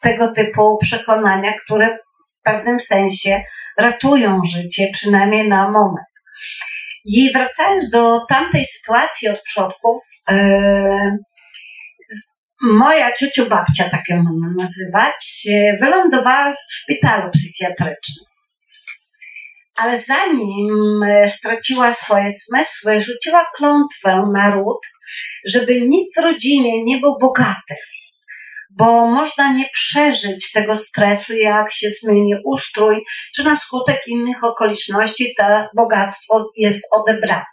[0.00, 1.98] tego typu przekonania, które
[2.30, 3.42] w pewnym sensie
[3.78, 6.06] ratują życie, przynajmniej na moment.
[7.04, 10.36] I wracając do tamtej sytuacji od przodków, yy,
[12.62, 18.26] moja ciociu babcia, tak ją można nazywać, e, wylądowała w szpitalu psychiatrycznym.
[19.76, 24.78] Ale zanim e, straciła swoje zmysły, rzuciła klątwę na ród,
[25.46, 27.74] żeby nikt w rodzinie nie był bogaty,
[28.76, 33.02] bo można nie przeżyć tego stresu, jak się zmieni ustrój,
[33.34, 35.44] czy na skutek innych okoliczności to
[35.76, 37.44] bogactwo jest odebrane.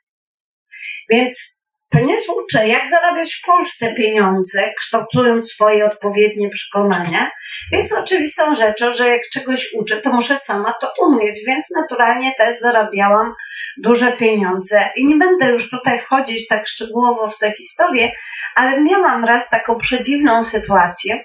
[1.10, 1.58] Więc
[1.94, 7.32] ponieważ uczę, jak zarabiać w Polsce pieniądze, kształtując swoje odpowiednie przekonania,
[7.72, 12.60] więc oczywistą rzeczą, że jak czegoś uczę, to muszę sama to umieć, więc naturalnie też
[12.60, 13.34] zarabiałam
[13.78, 14.90] duże pieniądze.
[14.96, 18.12] I nie będę już tutaj wchodzić tak szczegółowo w tę historię,
[18.56, 21.24] ale miałam raz taką przedziwną sytuację,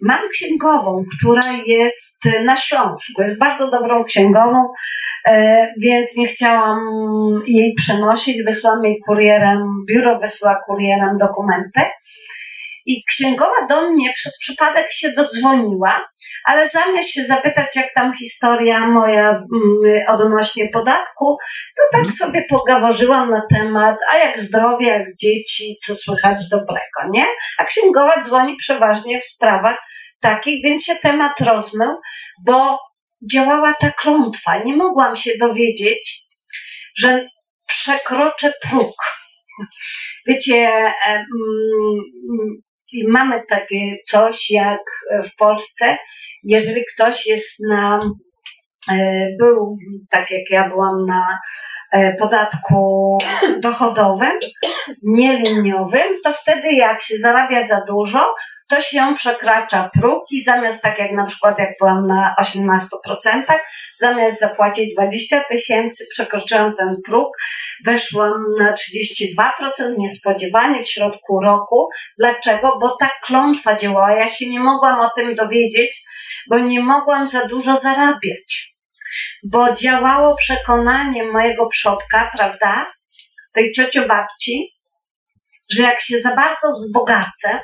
[0.00, 4.68] Mam księgową, która jest na Śląsku, jest bardzo dobrą księgową,
[5.26, 6.78] e, więc nie chciałam
[7.46, 8.42] jej przenosić.
[8.42, 11.80] Wysłałam jej kurierem, biuro wysłała kurierem dokumenty.
[12.86, 16.08] I księgowa do mnie przez przypadek się dodzwoniła,
[16.44, 19.44] ale zamiast się zapytać, jak tam historia moja mm,
[20.08, 21.36] odnośnie podatku,
[21.76, 27.24] to tak sobie pogaworzyłam na temat, a jak zdrowie, jak dzieci, co słychać dobrego, nie?
[27.58, 29.78] A księgowa dzwoni przeważnie w sprawach
[30.20, 31.90] takich, więc się temat rozmył,
[32.46, 32.78] bo
[33.32, 34.58] działała ta klątwa.
[34.58, 36.24] Nie mogłam się dowiedzieć,
[36.96, 37.26] że
[37.66, 38.94] przekroczę próg.
[40.26, 40.90] Wiecie,
[43.08, 44.80] mamy takie coś jak
[45.24, 45.96] w Polsce,
[46.42, 48.00] jeżeli ktoś jest na,
[48.90, 49.76] e, był,
[50.10, 51.38] tak jak ja byłam na
[51.92, 53.18] e, podatku
[53.62, 54.38] dochodowym,
[55.02, 58.34] nieliniowym, to wtedy jak się zarabia za dużo,
[58.68, 62.78] to się przekracza próg i zamiast tak jak na przykład jak byłam na 18%,
[63.98, 67.36] zamiast zapłacić 20 tysięcy, przekroczyłam ten próg,
[67.84, 71.88] weszłam na 32% niespodziewanie w środku roku.
[72.18, 72.78] Dlaczego?
[72.80, 74.12] Bo ta klątwa działała.
[74.12, 76.04] Ja się nie mogłam o tym dowiedzieć,
[76.50, 78.74] bo nie mogłam za dużo zarabiać.
[79.42, 82.86] Bo działało przekonanie mojego przodka, prawda,
[83.54, 84.74] tej ciociu babci,
[85.70, 87.60] że jak się za bardzo wzbogacę,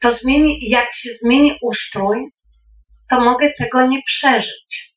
[0.00, 2.24] to zmieni, jak się zmieni ustrój,
[3.10, 4.88] to mogę tego nie przeżyć.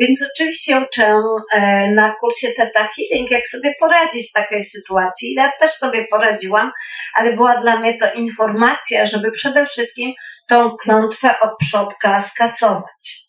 [0.00, 1.14] Więc oczywiście uczę
[1.52, 5.34] e, na kursie Teta Healing, jak sobie poradzić w takiej sytuacji.
[5.34, 6.72] Ja też sobie poradziłam,
[7.14, 10.12] ale była dla mnie to informacja, żeby przede wszystkim
[10.48, 13.26] tą klątwę od przodka skasować.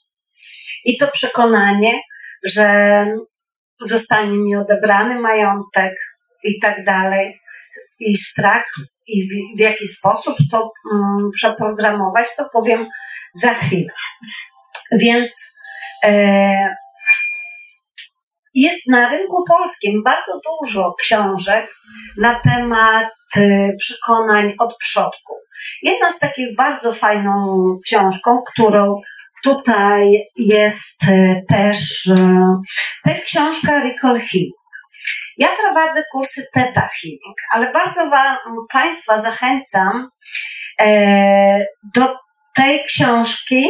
[0.85, 2.01] I to przekonanie,
[2.43, 3.05] że
[3.81, 5.93] zostanie mi odebrany majątek
[6.43, 7.39] i tak dalej,
[7.99, 8.65] i strach
[9.11, 12.87] i w, w jaki sposób to um, przeprogramować, to powiem
[13.33, 13.93] za chwilę.
[14.91, 15.57] Więc
[16.03, 16.75] e,
[18.55, 21.67] jest na rynku polskim bardzo dużo książek
[22.17, 25.37] na temat e, przekonań od przodków.
[25.81, 29.01] Jedną z takich bardzo fajną książką, którą
[29.43, 32.55] tutaj jest e, też, e,
[33.03, 34.51] to jest książka Recall Hill.
[35.41, 38.37] Ja prowadzę kursy Theta Healing, ale bardzo wam,
[38.69, 40.09] Państwa zachęcam
[40.79, 42.15] e, do
[42.55, 43.69] tej książki,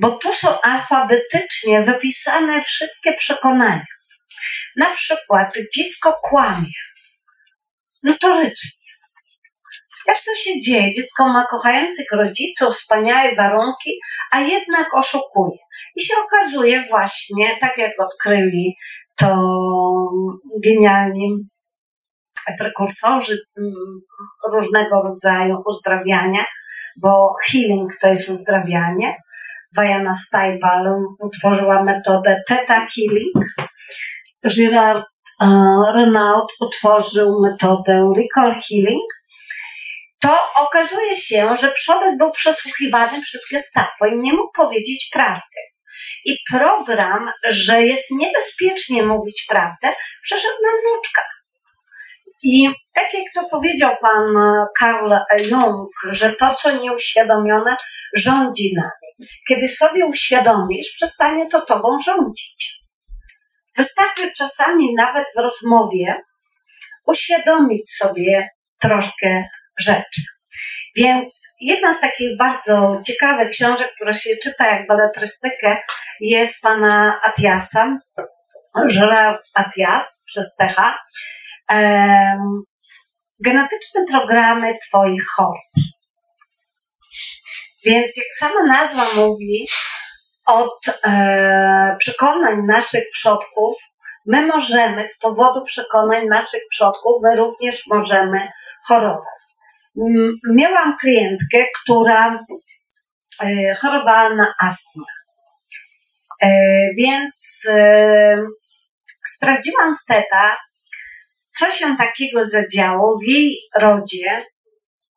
[0.00, 3.84] bo tu są alfabetycznie wypisane wszystkie przekonania.
[4.76, 6.72] Na przykład dziecko kłamie.
[8.02, 8.70] Notorycznie.
[10.06, 10.92] Jak to się dzieje?
[10.92, 15.58] Dziecko ma kochających rodziców, wspaniałe warunki, a jednak oszukuje.
[15.96, 18.76] I się okazuje właśnie, tak jak odkryli
[19.16, 19.36] to
[20.64, 21.48] genialni
[22.58, 24.00] prekursorzy mm,
[24.54, 26.44] różnego rodzaju uzdrawiania,
[27.02, 29.16] bo healing to jest uzdrawianie.
[29.76, 33.44] Diana Steibal utworzyła metodę Theta Healing.
[34.54, 35.04] Girard
[35.94, 39.10] Renaud utworzył metodę Recall Healing.
[40.20, 45.73] To okazuje się, że przodek był przesłuchiwany przez Gestapo i nie mógł powiedzieć prawdy
[46.24, 51.22] i program, że jest niebezpiecznie mówić prawdę, przeszedł na wnuczka.
[52.42, 54.36] I tak jak to powiedział pan
[54.78, 55.12] Karl
[55.50, 57.76] Jung, że to, co nieuświadomione,
[58.16, 59.28] rządzi nami.
[59.48, 62.80] Kiedy sobie uświadomisz, przestanie to tobą rządzić.
[63.76, 66.22] Wystarczy czasami nawet w rozmowie
[67.06, 68.48] uświadomić sobie
[68.80, 69.44] troszkę
[69.80, 70.22] rzeczy.
[70.96, 75.76] Więc jedna z takich bardzo ciekawych książek, która się czyta jak baletrystykę,
[76.20, 77.98] jest pana Atiasa,
[78.94, 80.98] Gerard Atias przez Techa.
[81.70, 82.62] Um,
[83.44, 85.86] genetyczne programy Twoich chorób.
[87.84, 89.66] Więc jak sama nazwa mówi,
[90.46, 93.76] od e, przekonań naszych przodków
[94.26, 98.48] My możemy z powodu przekonań naszych przodków, my również możemy
[98.88, 99.63] chorować.
[99.96, 102.44] M- Miałam klientkę, która
[103.42, 105.04] e, chorowała na astmę.
[106.42, 106.48] E,
[106.96, 108.36] Więc e,
[109.26, 110.26] sprawdziłam wtedy,
[111.56, 114.44] co się takiego zadziało w jej rodzie,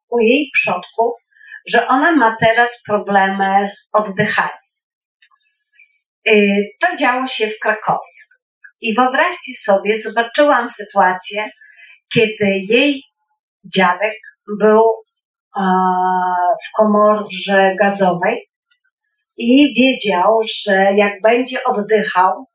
[0.09, 1.13] u jej przodków,
[1.67, 4.57] że ona ma teraz problemy z oddychaniem.
[6.79, 8.17] To działo się w Krakowie.
[8.81, 11.49] I wyobraźcie sobie, zobaczyłam sytuację,
[12.13, 13.03] kiedy jej
[13.75, 14.17] dziadek
[14.59, 14.81] był
[15.55, 15.63] a,
[16.67, 18.47] w komorze gazowej
[19.37, 22.45] i wiedział, że jak będzie oddychał,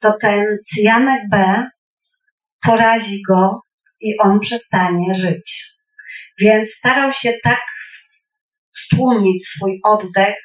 [0.00, 1.66] to ten cyjanek B
[2.66, 3.56] porazi go
[4.00, 5.72] i on przestanie żyć.
[6.38, 7.62] Więc starał się tak
[8.72, 10.36] stłumić swój oddech,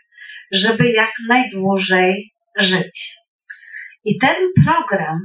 [0.52, 3.18] żeby jak najdłużej żyć.
[4.04, 4.36] I ten
[4.66, 5.20] program,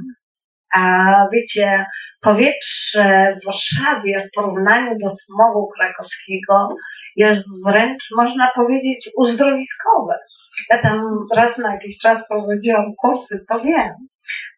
[0.73, 1.85] a wiecie,
[2.21, 6.75] powietrze w Warszawie w porównaniu do smogu krakowskiego
[7.15, 10.13] jest wręcz, można powiedzieć, uzdrowiskowe.
[10.69, 11.01] Ja tam
[11.35, 13.93] raz na jakiś czas prowadziłam kursy, to wiem.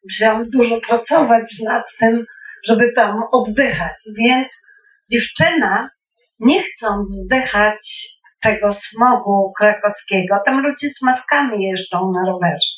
[0.03, 2.25] Musiałam dużo pracować nad tym,
[2.67, 3.93] żeby tam oddychać.
[4.17, 4.61] Więc
[5.11, 5.89] dziewczyna,
[6.39, 8.07] nie chcąc wdychać
[8.41, 12.71] tego smogu krakowskiego, tam ludzie z maskami jeżdżą na rowerze.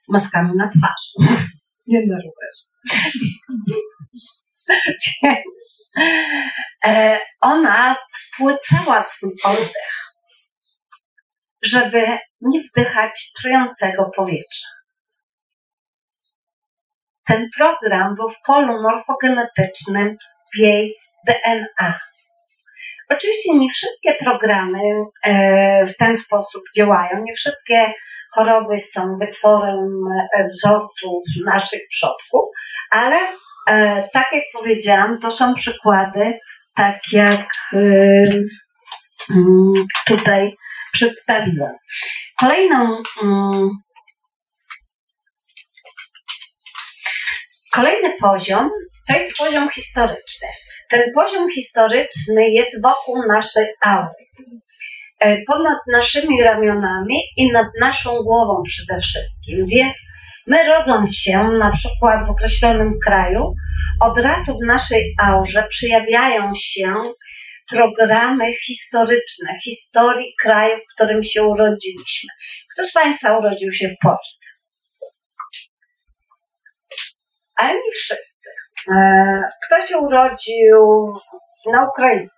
[0.00, 1.40] Z maskami na twarzy,
[1.86, 2.66] nie na rowerze.
[5.22, 5.90] Więc
[6.84, 10.12] e, ona spłycała swój oddech,
[11.62, 14.68] żeby nie wdychać trującego powietrza.
[17.26, 20.16] Ten program był w polu morfogenetycznym
[20.54, 20.94] w jej
[21.26, 21.98] DNA.
[23.08, 24.80] Oczywiście nie wszystkie programy
[25.24, 27.92] e, w ten sposób działają, nie wszystkie
[28.34, 29.88] choroby są wytworem
[30.34, 32.44] e, wzorców naszych przodków,
[32.90, 33.16] ale
[33.68, 36.38] e, tak jak powiedziałam, to są przykłady,
[36.76, 38.46] tak jak mm,
[40.06, 40.52] tutaj
[40.92, 41.72] przedstawiłam.
[42.40, 43.70] Kolejną mm,
[47.76, 48.70] Kolejny poziom
[49.08, 50.48] to jest poziom historyczny.
[50.90, 54.26] Ten poziom historyczny jest wokół naszej aury.
[55.20, 59.66] E, Ponad naszymi ramionami i nad naszą głową przede wszystkim.
[59.66, 59.96] Więc
[60.46, 63.54] my rodząc się na przykład w określonym kraju,
[64.00, 66.94] od razu w naszej aurze przejawiają się
[67.70, 72.28] programy historyczne, historii kraju, w którym się urodziliśmy.
[72.72, 74.46] Kto z Państwa urodził się w Polsce?
[77.56, 78.50] ale nie wszyscy.
[78.94, 81.14] E, Kto się urodził
[81.72, 82.28] na Ukrainie,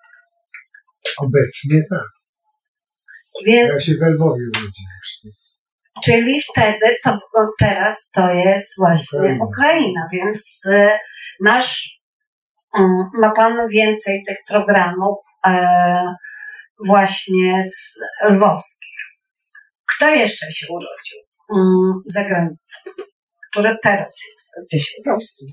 [1.18, 2.08] Obecnie tak.
[3.46, 5.32] więc, Ja się w Lwowie urodziłem.
[6.04, 7.18] czyli wtedy, to
[7.60, 9.44] teraz to jest właśnie Ukraina.
[9.44, 10.98] Ukraina, więc e,
[11.40, 11.98] masz,
[12.78, 15.68] mm, ma Pan więcej tych programów e,
[16.86, 17.98] właśnie z
[18.30, 18.88] lwowskich.
[19.96, 21.18] Kto jeszcze się urodził
[21.54, 22.90] mm, za granicą?
[23.50, 24.50] Które teraz jest?
[24.68, 25.48] Gdzie się W Austrii.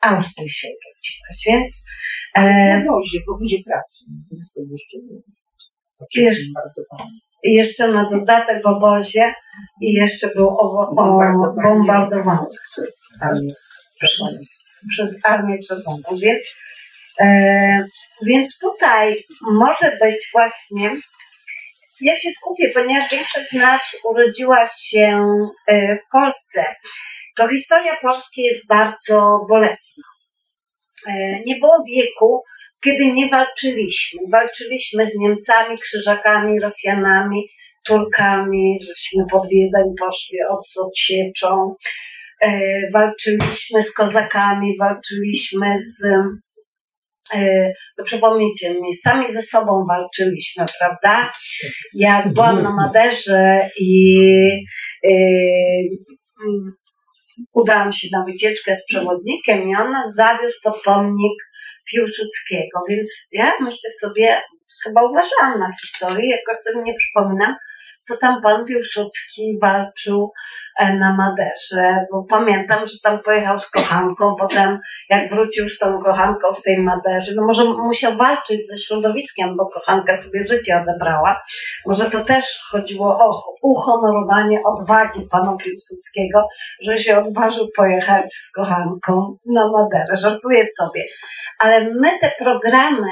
[0.00, 1.86] Austrii się urodziłeś, więc
[2.36, 4.04] e, W obozie, w obozie pracy.
[4.30, 4.98] Jest to jeszcze
[7.44, 9.34] jeszcze na dodatek w obozie
[9.80, 10.94] i jeszcze był o,
[11.62, 13.50] bombardowany przez armię.
[14.00, 14.38] Czerwoną.
[14.90, 16.02] przez Armię Czerwoną.
[16.22, 16.56] Więc,
[17.20, 17.84] e,
[18.26, 20.90] więc tutaj może być właśnie,
[22.00, 25.24] ja się skupię, ponieważ większość z nas urodziła się
[25.66, 26.64] e, w Polsce,
[27.40, 30.04] to historia Polski jest bardzo bolesna.
[31.08, 32.42] E, nie było wieku,
[32.84, 34.20] kiedy nie walczyliśmy.
[34.32, 37.46] Walczyliśmy z Niemcami, Krzyżakami, Rosjanami,
[37.86, 41.64] Turkami, żeśmy pod Wiedeń poszli od odsieczą.
[42.42, 46.04] E, walczyliśmy z kozakami, walczyliśmy z.
[47.34, 51.32] E, no przypomnijcie mi, sami ze sobą walczyliśmy, prawda?
[51.94, 54.18] Jak byłam na Maderze i
[57.52, 61.38] udałam się na wycieczkę z przewodnikiem i on zawiózł pod pomnik
[61.90, 64.40] Piłsudskiego, więc ja myślę sobie,
[64.84, 67.54] chyba uważałam na historię, jakoś sobie nie przypominam,
[68.02, 70.32] co tam pan Piłsudski walczył
[70.78, 74.78] e, na Maderze, bo pamiętam, że tam pojechał z kochanką, potem
[75.10, 79.66] jak wrócił z tą kochanką z tej Maderzy, no może musiał walczyć ze środowiskiem, bo
[79.66, 81.42] kochanka sobie życie odebrała.
[81.86, 86.48] Może to też chodziło o uhonorowanie odwagi pana Piłsudskiego,
[86.82, 90.16] że się odważył pojechać z kochanką na Maderę.
[90.16, 91.04] Żartuję sobie.
[91.58, 93.10] Ale my te programy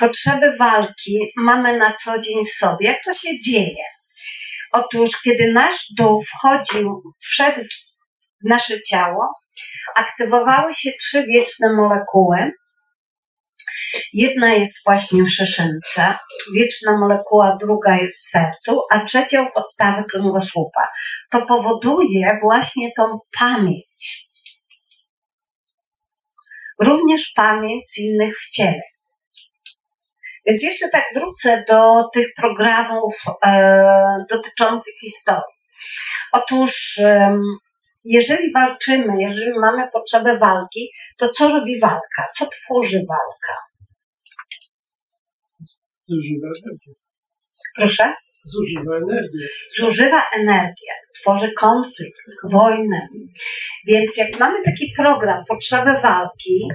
[0.00, 2.86] potrzeby walki mamy na co dzień w sobie.
[2.86, 3.84] Jak to się dzieje?
[4.72, 7.60] Otóż, kiedy nasz dół wchodził, wszedł
[8.44, 9.34] w nasze ciało,
[9.96, 12.52] aktywowały się trzy wieczne molekuły.
[14.12, 16.14] Jedna jest właśnie w szyszynce,
[16.54, 20.88] wieczna molekuła, druga jest w sercu, a trzecia u podstawy kręgosłupa.
[21.30, 24.28] To powoduje właśnie tą pamięć.
[26.82, 28.82] Również pamięć z innych w ciele.
[30.46, 33.14] Więc jeszcze tak wrócę do tych programów
[33.46, 33.94] e,
[34.30, 35.54] dotyczących historii.
[36.32, 37.38] Otóż, e,
[38.04, 42.28] jeżeli walczymy, jeżeli mamy potrzebę walki, to co robi walka?
[42.38, 43.56] Co tworzy walka?
[46.08, 46.92] Zużywa energię.
[47.78, 48.14] Proszę?
[48.44, 49.46] Zużywa energię.
[49.78, 53.08] Zużywa energię, tworzy konflikt, wojnę.
[53.86, 56.68] Więc jak mamy taki program potrzeby walki,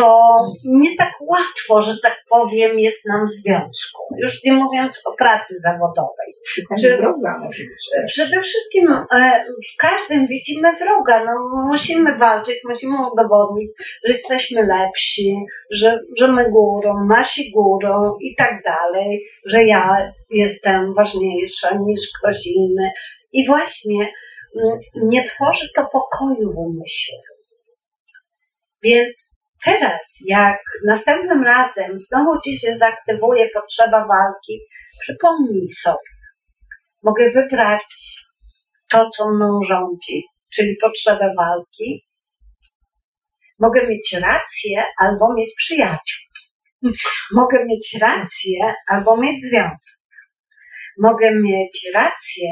[0.00, 4.02] to nie tak łatwo, że tak powiem, jest nam w związku.
[4.18, 6.32] Już nie mówiąc o pracy zawodowej.
[6.80, 7.90] Czy- wroga może być.
[8.06, 9.44] Przede wszystkim e,
[9.74, 11.24] w każdym widzimy wroga.
[11.24, 11.32] No,
[11.66, 13.70] musimy walczyć, musimy udowodnić,
[14.04, 15.36] że jesteśmy lepsi,
[15.70, 22.46] że, że my górą, nasi górą i tak dalej, że ja jestem ważniejsza niż ktoś
[22.46, 22.90] inny.
[23.32, 24.08] I właśnie
[24.62, 27.18] mm, nie tworzy to pokoju w umyśle.
[28.82, 34.60] Więc teraz, jak następnym razem znowu ci się zaktywuje potrzeba walki,
[35.00, 36.10] przypomnij sobie,
[37.02, 37.84] mogę wybrać
[38.90, 42.06] to, co mną rządzi, czyli potrzebę walki.
[43.58, 46.22] Mogę mieć rację albo mieć przyjaciół.
[47.32, 50.06] Mogę mieć rację albo mieć związek.
[50.98, 52.48] Mogę mieć rację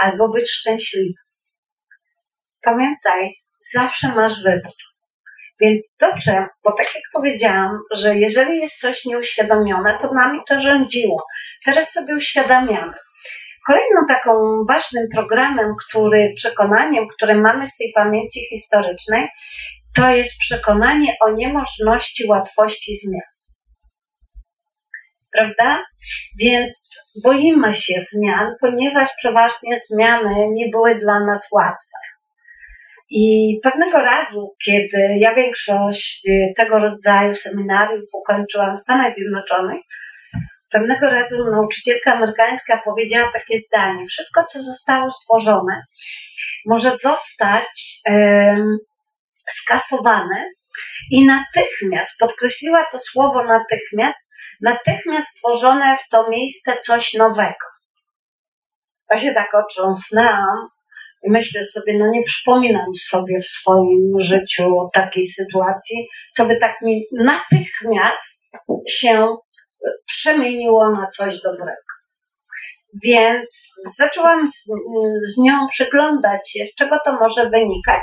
[0.00, 1.14] albo być szczęśliwy.
[2.62, 3.34] Pamiętaj,
[3.72, 4.89] zawsze masz wybór.
[5.60, 11.24] Więc dobrze, bo tak jak powiedziałam, że jeżeli jest coś nieuświadomione, to nami to rządziło.
[11.64, 12.92] Teraz sobie uświadamiamy.
[13.66, 19.28] Kolejną taką ważnym programem, który, przekonaniem, które mamy z tej pamięci historycznej,
[19.96, 23.30] to jest przekonanie o niemożności łatwości zmian.
[25.32, 25.84] Prawda?
[26.38, 32.09] Więc boimy się zmian, ponieważ przeważnie zmiany nie były dla nas łatwe.
[33.10, 39.80] I pewnego razu, kiedy ja większość y, tego rodzaju seminariów ukończyłam w Stanach Zjednoczonych,
[40.70, 45.82] pewnego razu nauczycielka amerykańska powiedziała takie zdanie: Wszystko, co zostało stworzone,
[46.66, 48.00] może zostać
[49.46, 50.48] skasowane
[51.10, 54.30] i natychmiast, podkreśliła to słowo natychmiast,
[54.60, 57.66] natychmiast stworzone w to miejsce coś nowego.
[59.10, 60.68] Ja się tak otrząsnęłam
[61.28, 67.04] myślę sobie, no nie przypominam sobie w swoim życiu takiej sytuacji, co by tak mi
[67.12, 68.52] natychmiast
[68.88, 69.28] się
[70.06, 71.90] przemieniło na coś dobrego.
[73.04, 74.64] Więc zaczęłam z,
[75.22, 78.02] z nią przyglądać się, z czego to może wynikać,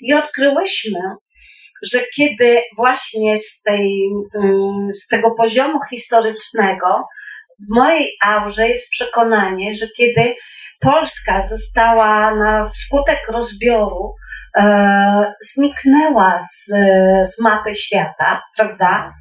[0.00, 1.00] i odkryłyśmy,
[1.92, 7.04] że kiedy właśnie z, tej, mm, z tego poziomu historycznego
[7.60, 10.34] w mojej aurze jest przekonanie, że kiedy
[10.80, 14.14] Polska została na wskutek rozbioru
[14.58, 16.66] e, zniknęła z,
[17.34, 19.12] z mapy świata, prawda?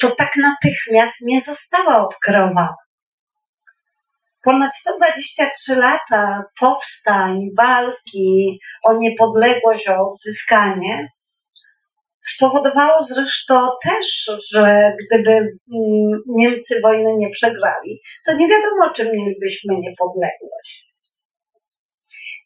[0.00, 2.74] To tak natychmiast nie została odkreowana.
[4.42, 11.08] Ponad 123 lata powstań, walki o niepodległość, o odzyskanie
[12.40, 19.74] spowodowało zresztą też, że gdyby mm, Niemcy wojny nie przegrali, to nie wiadomo, czy mielibyśmy
[19.78, 20.94] niepodległość.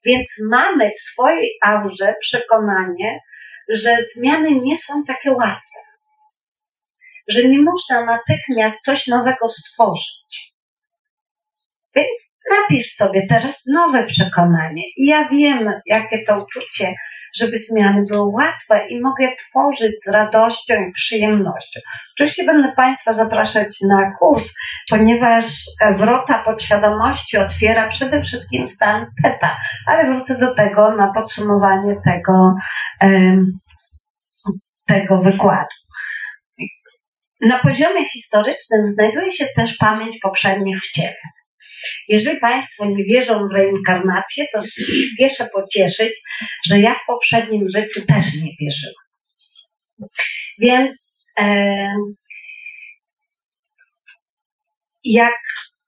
[0.04, 3.20] Więc mamy w swojej aurze przekonanie,
[3.68, 5.80] że zmiany nie są takie łatwe,
[7.28, 10.53] że nie można natychmiast coś nowego stworzyć.
[11.96, 14.82] Więc napisz sobie teraz nowe przekonanie.
[14.96, 16.94] Ja wiem, jakie to uczucie,
[17.36, 21.80] żeby zmiany były łatwe i mogę tworzyć z radością i przyjemnością.
[22.16, 24.54] Oczywiście będę Państwa zapraszać na kurs,
[24.90, 25.44] ponieważ
[25.96, 32.54] wrota podświadomości otwiera przede wszystkim stan teta, ale wrócę do tego na podsumowanie tego,
[34.86, 35.74] tego wykładu.
[37.40, 41.33] Na poziomie historycznym znajduje się też pamięć poprzednich w ciele.
[42.08, 46.20] Jeżeli Państwo nie wierzą w reinkarnację, to spieszę pocieszyć,
[46.66, 49.04] że ja w poprzednim życiu też nie wierzyłam.
[50.58, 51.88] Więc e,
[55.04, 55.34] jak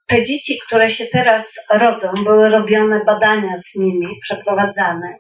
[0.06, 5.16] te dzieci, które się teraz rodzą, były robione badania z nimi, przeprowadzane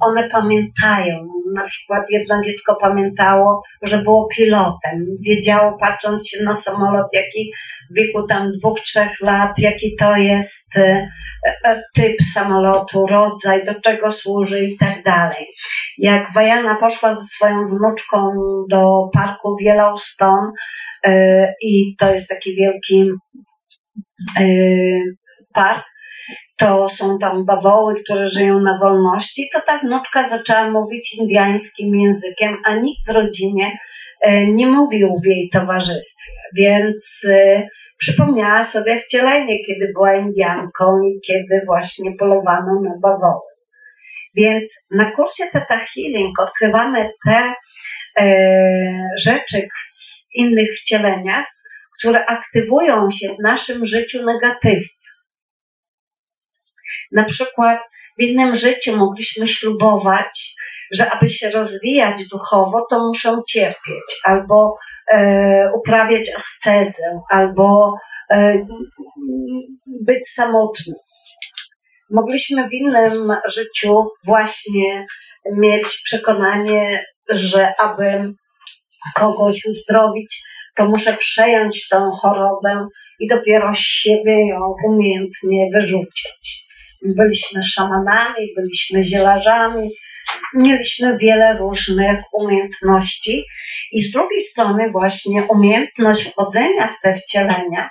[0.00, 1.26] one pamiętają.
[1.54, 5.06] Na przykład jedno dziecko pamiętało, że było pilotem.
[5.26, 7.52] Wiedziało, patrząc się na samolot, jaki
[7.90, 11.08] w wieku tam dwóch, trzech lat, jaki to jest e,
[11.66, 15.46] e, typ samolotu, rodzaj, do czego służy i tak dalej.
[15.98, 18.30] Jak Wajana poszła ze swoją wnuczką
[18.70, 20.52] do parku w Yellowstone
[21.04, 23.10] e, i to jest taki wielki
[25.52, 25.84] park,
[26.56, 32.56] to są tam bawoły, które żyją na wolności, to ta wnuczka zaczęła mówić indiańskim językiem,
[32.66, 33.78] a nikt w rodzinie
[34.20, 36.32] e, nie mówił w jej towarzystwie.
[36.56, 37.68] Więc e,
[37.98, 43.48] przypomniała sobie wcielenie, kiedy była Indianką i kiedy właśnie polowano na bawoły.
[44.34, 47.54] Więc na kursie Teta Healing odkrywamy te
[48.18, 51.44] e, rzeczy w innych wcieleniach,
[51.98, 55.03] które aktywują się w naszym życiu negatywnie.
[57.12, 57.80] Na przykład
[58.18, 60.54] w innym życiu mogliśmy ślubować,
[60.92, 64.74] że aby się rozwijać duchowo, to muszę cierpieć, albo
[65.12, 67.92] e, uprawiać ascezę, albo
[68.30, 68.66] e,
[69.86, 70.96] być samotnym.
[72.10, 75.04] Mogliśmy w innym życiu właśnie
[75.52, 78.34] mieć przekonanie, że aby
[79.14, 80.42] kogoś uzdrowić,
[80.76, 82.86] to muszę przejąć tą chorobę
[83.20, 86.53] i dopiero siebie ją umiejętnie wyrzucić.
[87.04, 89.90] Byliśmy szamanami, byliśmy zielarzami,
[90.54, 93.44] mieliśmy wiele różnych umiejętności
[93.92, 97.88] i z drugiej strony właśnie umiejętność wchodzenia w te wcielenia,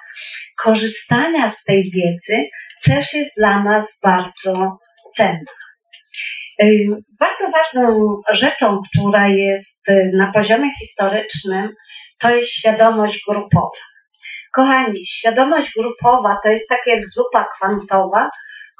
[0.63, 2.43] korzystania z tej wiedzy
[2.85, 4.77] też jest dla nas bardzo
[5.13, 5.51] cenna.
[7.19, 11.69] Bardzo ważną rzeczą, która jest y, na poziomie historycznym,
[12.19, 13.83] to jest świadomość grupowa.
[14.53, 18.29] Kochani, świadomość grupowa to jest tak jak zupa kwantowa,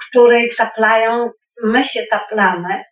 [0.09, 1.29] której taplają,
[1.63, 2.83] my się taplamy,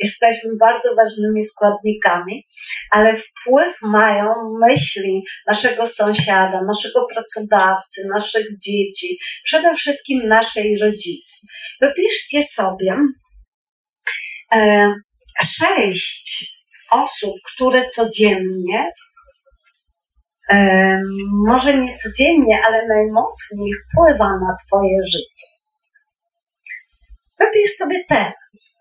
[0.00, 2.46] jesteśmy bardzo ważnymi składnikami,
[2.90, 11.22] ale wpływ mają myśli naszego sąsiada, naszego pracodawcy, naszych dzieci, przede wszystkim naszej rodziny.
[11.80, 12.96] Wypiszcie sobie
[14.52, 14.92] e,
[15.42, 16.56] sześć
[16.90, 18.90] osób, które codziennie,
[20.50, 21.00] e,
[21.46, 25.59] może nie codziennie, ale najmocniej wpływa na Twoje życie.
[27.40, 28.80] Wypisz sobie teraz.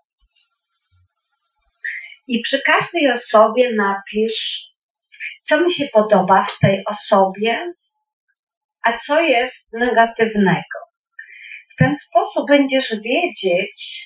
[2.27, 4.69] I przy każdej osobie napisz,
[5.43, 7.69] co mi się podoba w tej osobie,
[8.83, 10.79] a co jest negatywnego.
[11.71, 14.03] W ten sposób będziesz wiedzieć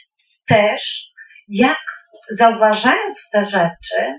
[0.47, 1.12] też,
[1.47, 1.82] jak
[2.32, 4.18] zauważając te rzeczy,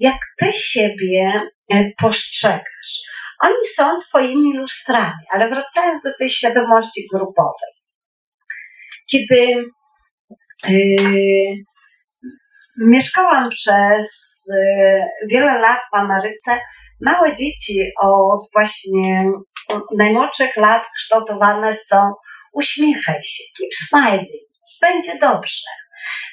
[0.00, 3.02] jak ty siebie e, postrzegasz.
[3.42, 7.75] Oni są twoimi lustrami, ale wracając do tej świadomości grupowej.
[9.10, 9.64] Kiedy
[10.68, 11.54] yy,
[12.78, 16.58] mieszkałam przez yy, wiele lat w Ameryce,
[17.04, 19.24] małe dzieci od właśnie
[19.96, 22.12] najmłodszych lat kształtowane są
[22.52, 24.28] uśmiechaj się, keep smiling,
[24.80, 25.70] będzie dobrze.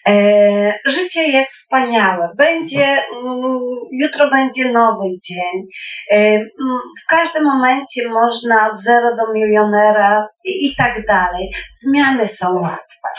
[0.08, 2.30] E, życie jest wspaniałe.
[2.38, 3.60] Będzie, mm,
[4.02, 5.64] jutro będzie nowy dzień.
[6.12, 11.54] E, mm, w każdym momencie można od zero do milionera i, i tak dalej.
[11.70, 13.10] Zmiany są łatwe.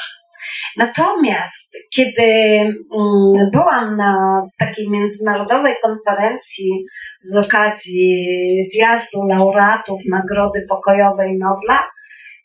[0.76, 6.84] Natomiast kiedy mm, byłam na takiej międzynarodowej konferencji
[7.22, 8.26] z okazji
[8.72, 11.88] zjazdu laureatów Nagrody Pokojowej Nobla,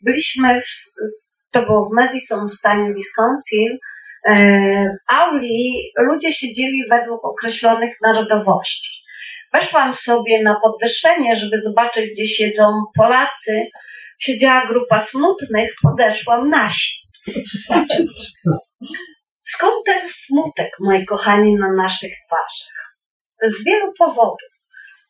[0.02, 0.64] byliśmy w,
[1.50, 3.76] to było w Madison w stanie Wisconsin,
[4.28, 9.00] w auli ludzie siedzieli według określonych narodowości.
[9.54, 13.66] Weszłam sobie na podwyższenie, żeby zobaczyć, gdzie siedzą Polacy.
[14.20, 17.00] Siedziała grupa smutnych, podeszłam nasi.
[19.42, 22.92] Skąd ten smutek, moi kochani, na naszych twarzach?
[23.42, 24.50] Z wielu powodów.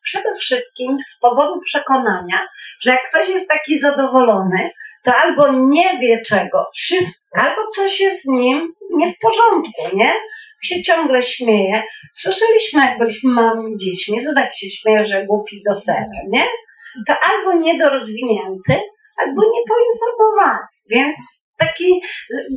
[0.03, 2.47] Przede wszystkim z powodu przekonania,
[2.81, 4.69] że jak ktoś jest taki zadowolony,
[5.03, 6.93] to albo nie wie czegoś,
[7.31, 10.13] albo coś jest z nim nie w porządku, nie?
[10.63, 11.83] Się ciągle śmieje.
[12.13, 16.45] Słyszeliśmy, jak byliśmy małymi dziećmi, tak się śmieje, że głupi do sera, nie?
[17.07, 18.81] To albo niedorozwinięty,
[19.17, 20.67] albo niepoinformowany.
[20.89, 22.01] Więc taki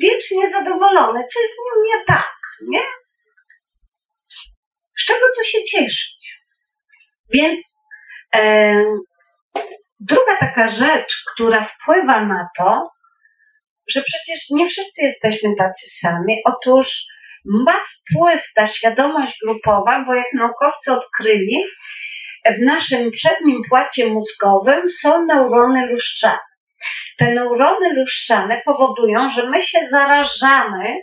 [0.02, 2.34] wiecznie zadowolony, co jest z nim nie tak,
[2.68, 2.80] nie?
[4.96, 6.38] Z czego tu się cieszyć?
[7.32, 7.88] Więc
[10.00, 12.90] druga taka rzecz, która wpływa na to,
[13.90, 16.34] że przecież nie wszyscy jesteśmy tacy sami.
[16.44, 17.04] Otóż
[17.44, 21.64] ma wpływ ta świadomość grupowa, bo jak naukowcy odkryli,
[22.50, 26.38] w naszym przednim płacie mózgowym są neurony luszczane.
[27.18, 31.00] Te neurony luszczane powodują, że my się zarażamy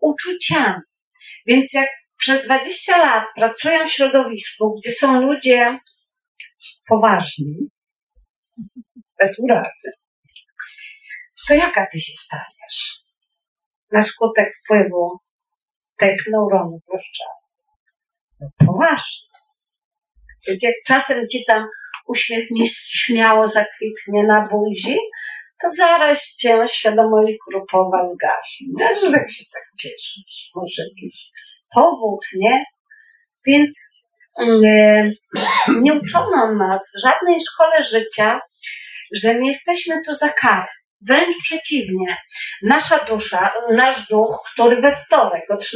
[0.00, 0.80] uczuciami.
[1.46, 5.78] Więc jak przez 20 lat pracuję w środowisku, gdzie są ludzie
[6.88, 7.56] poważni,
[9.20, 9.92] bez urazy,
[11.48, 13.02] to jaka ty się staniesz?
[13.92, 15.18] Na skutek wpływu
[15.98, 17.42] tych neuronów rozczaru.
[18.66, 19.28] Poważnie.
[20.48, 21.66] Więc jak czasem ci tam
[22.06, 24.96] uśmiech nieśmiało zakwitnie na buzi,
[25.60, 28.72] to zaraz cię świadomość grupowa zgasi.
[29.10, 31.30] Że jak się tak cieszysz, może jakiś
[31.74, 32.64] powód, nie?
[33.46, 34.01] Więc
[34.38, 38.40] nie, uczono nas w żadnej szkole życia,
[39.14, 40.66] że nie jesteśmy tu za karę.
[41.08, 42.16] Wręcz przeciwnie.
[42.62, 45.68] Nasza dusza, nasz duch, który we wtorek o 13.45,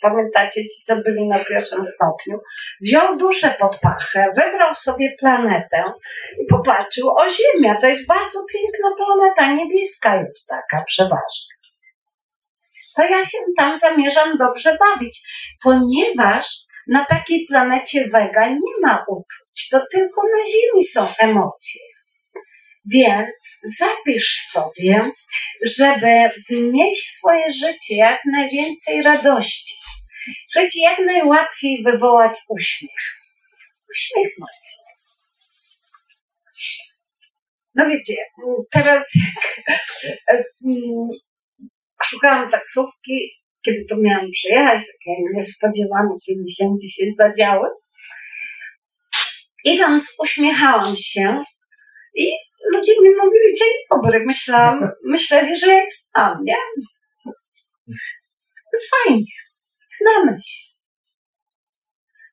[0.00, 2.38] pamiętacie ci, co byli na pierwszym stopniu,
[2.80, 5.84] wziął duszę pod pachę, wybrał sobie planetę
[6.42, 11.54] i popatrzył, o Ziemia, to jest bardzo piękna planeta, niebieska jest taka przeważnie.
[12.96, 15.20] To ja się tam zamierzam dobrze bawić,
[15.62, 16.46] ponieważ
[16.88, 21.80] na takiej planecie Wega nie ma uczuć, to tylko na Ziemi są emocje.
[22.84, 25.10] Więc zapisz sobie,
[25.62, 29.74] żeby w swoje życie jak najwięcej radości.
[30.50, 33.20] Słuchajcie, jak najłatwiej wywołać uśmiech.
[33.90, 34.82] Uśmiechnąć.
[37.74, 38.14] No wiecie,
[38.70, 39.12] teraz
[40.28, 40.42] jak
[42.04, 47.68] szukałam taksówki, kiedy to miałam przyjechać, takie niespodziewane się dzisiaj zadziały.
[49.64, 51.40] Idąc, uśmiechałam się
[52.14, 52.32] i
[52.72, 54.24] ludzie mi mówili dzień dobry.
[54.26, 56.56] Myślałam, myśleli, że jak znam, nie?
[58.54, 59.24] To jest fajnie.
[59.88, 60.72] Znamy się.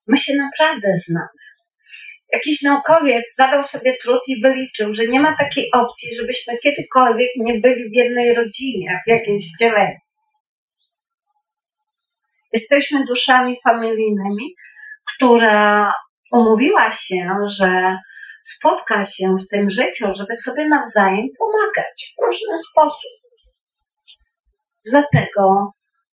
[0.07, 1.39] My się naprawdę znamy.
[2.33, 7.59] Jakiś naukowiec zadał sobie trud i wyliczył, że nie ma takiej opcji, żebyśmy kiedykolwiek nie
[7.59, 9.97] byli w jednej rodzinie, w jakimś wcieleniu.
[12.53, 14.55] Jesteśmy duszami familijnymi,
[15.15, 15.93] która
[16.31, 17.97] umówiła się, że
[18.43, 23.11] spotka się w tym życiu, żeby sobie nawzajem pomagać w różny sposób.
[24.91, 25.71] Dlatego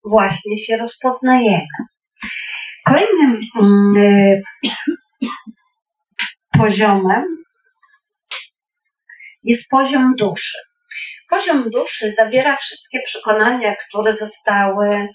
[0.09, 1.67] właśnie się rozpoznajemy.
[2.85, 4.41] Kolejnym mm,
[6.57, 7.25] poziomem
[9.43, 10.57] jest poziom duszy.
[11.29, 15.07] Poziom duszy zawiera wszystkie przekonania, które zostały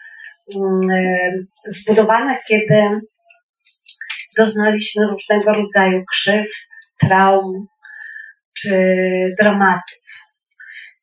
[0.57, 3.01] mm, zbudowane, kiedy
[4.37, 6.69] doznaliśmy różnego rodzaju krzywd,
[7.01, 7.67] traum
[8.57, 8.77] czy
[9.41, 10.07] dramatów.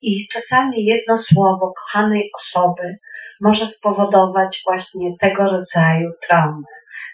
[0.01, 2.95] I czasami jedno słowo kochanej osoby
[3.41, 6.63] może spowodować właśnie tego rodzaju traumy.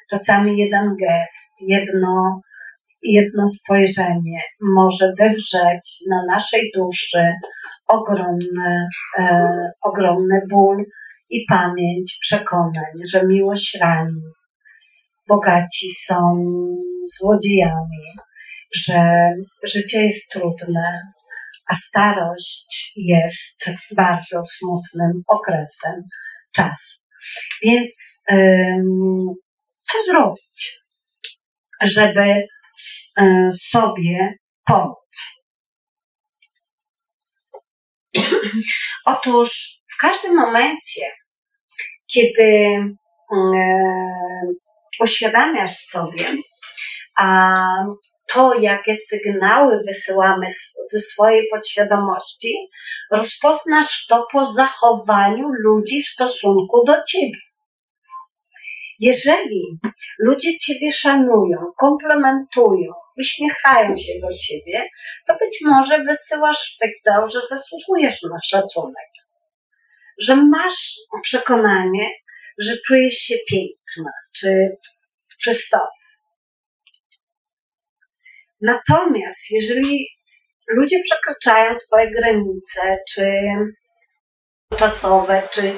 [0.09, 2.41] Czasami jeden gest, jedno,
[3.01, 7.33] jedno spojrzenie może wywrzeć na naszej duszy
[7.87, 8.87] ogromny,
[9.19, 9.47] e,
[9.81, 10.85] ogromny ból
[11.29, 14.21] i pamięć przekonań, że miłość rani,
[15.27, 16.45] bogaci są
[17.17, 18.05] złodziejami,
[18.75, 19.29] że
[19.63, 21.01] życie jest trudne,
[21.67, 26.01] a starość jest bardzo smutnym okresem
[26.55, 26.95] czasu.
[27.63, 28.23] Więc
[29.83, 30.79] co zrobić,
[31.81, 32.47] żeby
[33.53, 34.33] sobie
[34.65, 34.97] pomóc?
[39.05, 41.01] Otóż w każdym momencie,
[42.13, 42.79] kiedy
[44.99, 46.25] uświadamiasz sobie,
[47.17, 47.55] a
[48.33, 50.45] to, jakie sygnały wysyłamy
[50.91, 52.55] ze swojej podświadomości,
[53.11, 57.39] rozpoznasz to po zachowaniu ludzi w stosunku do ciebie.
[58.99, 59.79] Jeżeli
[60.19, 64.89] ludzie ciebie szanują, komplementują, uśmiechają się do ciebie,
[65.27, 69.09] to być może wysyłasz sygnał, że zasługujesz na szacunek,
[70.17, 72.09] że masz przekonanie,
[72.57, 74.77] że czujesz się piękna czy
[75.39, 75.95] przystępna
[78.61, 80.07] Natomiast jeżeli
[80.67, 83.41] ludzie przekraczają Twoje granice, czy
[84.77, 85.73] czasowe, czy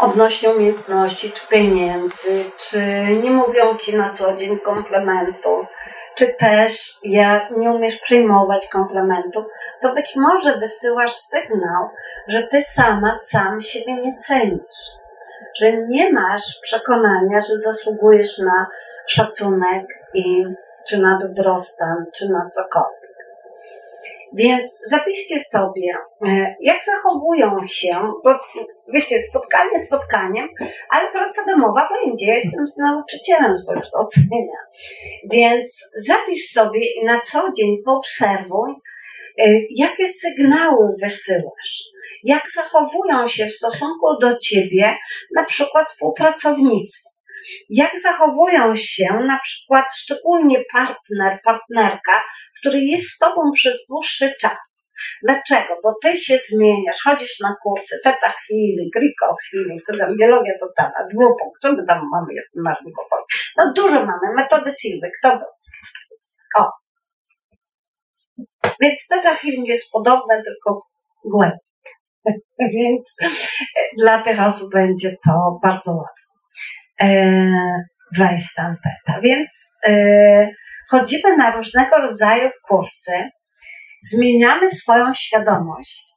[0.00, 2.80] odnośnie umiejętności, czy pieniędzy, czy
[3.22, 5.66] nie mówią Ci na co dzień komplementu,
[6.16, 9.44] czy też ja nie umiesz przyjmować komplementu,
[9.82, 11.90] to być może wysyłasz sygnał,
[12.30, 14.90] że Ty sama, sam siebie nie cenisz.
[15.60, 18.66] Że nie masz przekonania, że zasługujesz na
[19.06, 20.44] szacunek i
[20.88, 23.00] czy na dobrostan, czy na cokolwiek.
[24.32, 25.92] Więc zapiszcie sobie,
[26.26, 28.30] e, jak zachowują się, bo
[28.88, 30.48] wiecie, spotkanie spotkaniem,
[30.90, 32.26] ale praca domowa będzie.
[32.26, 34.58] Ja jestem z nauczycielem z wykształcenia.
[35.30, 38.74] Więc zapisz sobie i na co dzień poobserwuj,
[39.76, 41.82] Jakie sygnały wysyłasz?
[42.24, 44.96] Jak zachowują się w stosunku do ciebie
[45.36, 47.00] na przykład współpracownicy?
[47.70, 52.22] Jak zachowują się na przykład szczególnie partner, partnerka,
[52.60, 54.90] który jest z tobą przez dłuższy czas?
[55.22, 55.74] Dlaczego?
[55.82, 61.08] Bo ty się zmieniasz, chodzisz na kursy, teta healing, Rico healing, co tam, biologia totalna,
[61.10, 62.76] dwupunkt, co my tam mamy na?
[63.56, 65.48] No dużo mamy, metody Silwy, kto był?
[66.56, 66.79] O.
[68.80, 70.82] Więc teta healing jest podobne, tylko
[71.24, 71.58] głębiej.
[72.76, 73.28] Więc e,
[73.98, 76.30] dla tych osób będzie to bardzo łatwo
[77.00, 77.50] e,
[78.16, 79.20] wejść tam beta.
[79.20, 79.92] Więc e,
[80.90, 83.30] chodzimy na różnego rodzaju kursy,
[84.02, 86.12] zmieniamy swoją świadomość,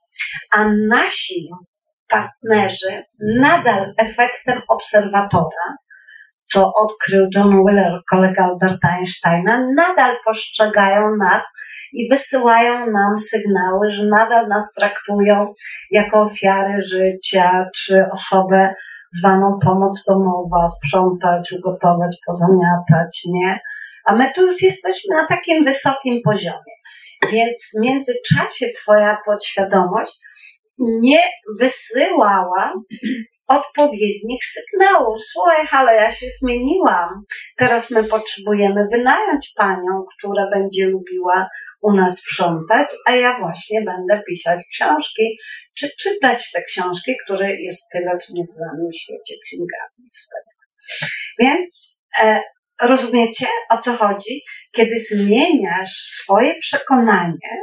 [0.56, 1.50] a nasi
[2.08, 3.04] partnerzy
[3.42, 5.78] nadal efektem obserwatora,
[6.46, 11.54] co odkrył John Wheeler, kolega Alberta Einsteina, nadal postrzegają nas
[11.94, 15.54] i wysyłają nam sygnały, że nadal nas traktują
[15.92, 18.74] jako ofiary życia, czy osobę
[19.18, 23.60] zwaną pomoc domowa, sprzątać, ugotować, pozamiatać, nie?
[24.06, 26.74] A my tu już jesteśmy na takim wysokim poziomie.
[27.32, 30.20] Więc w międzyczasie Twoja podświadomość
[30.80, 31.20] nie
[31.60, 32.74] wysyłała
[33.48, 35.18] odpowiednich sygnałów.
[35.32, 37.24] Słuchaj, ale ja się zmieniłam.
[37.58, 41.50] Teraz my potrzebujemy wynająć panią, która będzie lubiła
[41.82, 45.38] u nas sprzątać, a ja właśnie będę pisać książki,
[45.78, 50.10] czy czytać te książki, które jest tyle w nieznanym świecie księgarni.
[51.40, 52.42] Więc e,
[52.82, 54.42] rozumiecie, o co chodzi?
[54.72, 57.60] Kiedy zmieniasz swoje przekonanie,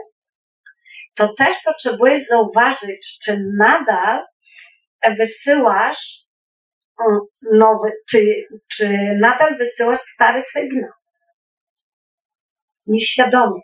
[1.14, 4.20] to też potrzebujesz zauważyć, czy nadal
[5.18, 6.30] wysyłasz
[7.52, 8.24] nowy, czy,
[8.68, 10.90] czy nadal wysyłasz stary sygnał.
[12.86, 13.60] Nieświadomie.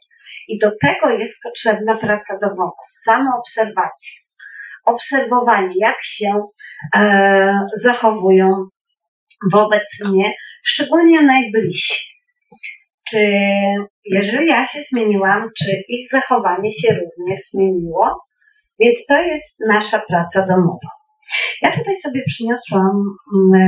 [0.48, 4.20] I do tego jest potrzebna praca domowa, samoobserwacja.
[4.84, 6.40] Obserwowanie, jak się
[6.96, 8.68] e, zachowują
[9.52, 10.32] wobec mnie,
[10.64, 12.16] szczególnie najbliżsi.
[13.08, 13.38] Czy
[14.04, 18.26] jeżeli ja się zmieniłam, czy ich zachowanie się również zmieniło?
[18.80, 20.95] Więc to jest nasza praca domowa.
[21.62, 23.02] Ja tutaj sobie przyniosłam
[23.56, 23.60] e,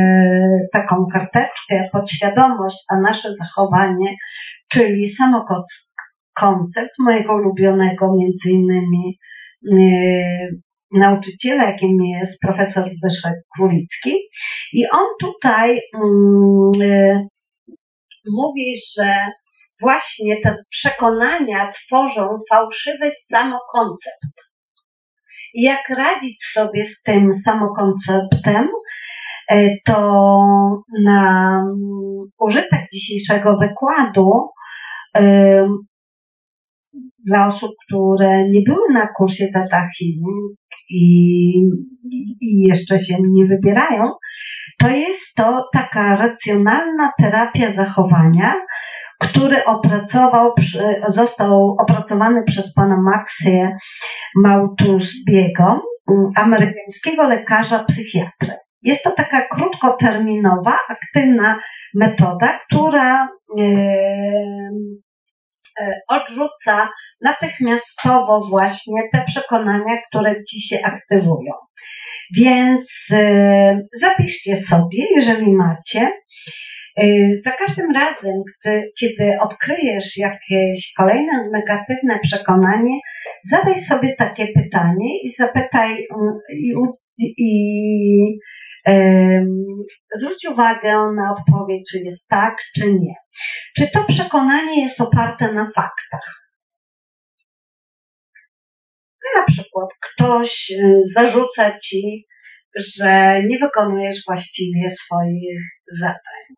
[0.73, 4.17] taką karteczkę, podświadomość, a nasze zachowanie,
[4.71, 9.19] czyli samokoncept mojego ulubionego, między innymi
[9.73, 9.79] e,
[10.93, 14.19] nauczyciela, jakim jest profesor Zbyszek Królicki.
[14.73, 15.81] I on tutaj e,
[18.27, 19.15] mówi, że
[19.81, 24.48] właśnie te przekonania tworzą fałszywy samokoncept
[25.59, 28.69] jak radzić sobie z tym samokonceptem,
[29.51, 31.63] e, to na
[32.39, 34.31] użytek dzisiejszego wykładu
[35.17, 35.69] e,
[37.27, 40.59] dla osób, które nie były na kursie Data Healing
[40.91, 41.01] i,
[42.41, 44.11] i jeszcze się nie wybierają,
[44.79, 48.55] to jest to taka racjonalna terapia zachowania,
[49.19, 50.53] który opracował,
[51.09, 53.77] został opracowany przez pana Maxie
[54.37, 55.81] Mautusbiego,
[56.37, 58.55] amerykańskiego lekarza psychiatry.
[58.83, 61.59] Jest to taka krótkoterminowa, aktywna
[61.95, 63.63] metoda, która e,
[65.81, 66.89] e, odrzuca
[67.21, 71.53] natychmiastowo właśnie te przekonania, które ci się aktywują.
[72.37, 76.13] Więc e, zapiszcie sobie, jeżeli macie,
[77.33, 82.99] za każdym razem, gdy, kiedy odkryjesz jakieś kolejne negatywne przekonanie,
[83.45, 86.39] zadaj sobie takie pytanie i zapytaj mm,
[87.19, 88.39] i, i
[90.15, 93.15] zwróć uwagę na odpowiedź, czy jest tak, czy nie.
[93.77, 96.49] Czy to przekonanie jest oparte na faktach?
[99.37, 102.27] Na przykład ktoś y, zarzuca ci,
[102.81, 105.59] że nie wykonujesz właściwie swoich
[105.93, 106.58] zadań.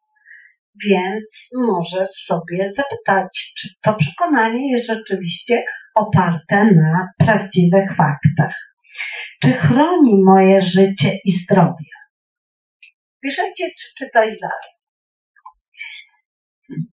[0.89, 5.65] Więc możesz sobie zapytać, czy to przekonanie jest rzeczywiście
[5.95, 8.55] oparte na prawdziwych faktach.
[9.43, 11.85] Czy chroni moje życie i zdrowie?
[13.23, 14.71] Piszecie, czy czytać dalej.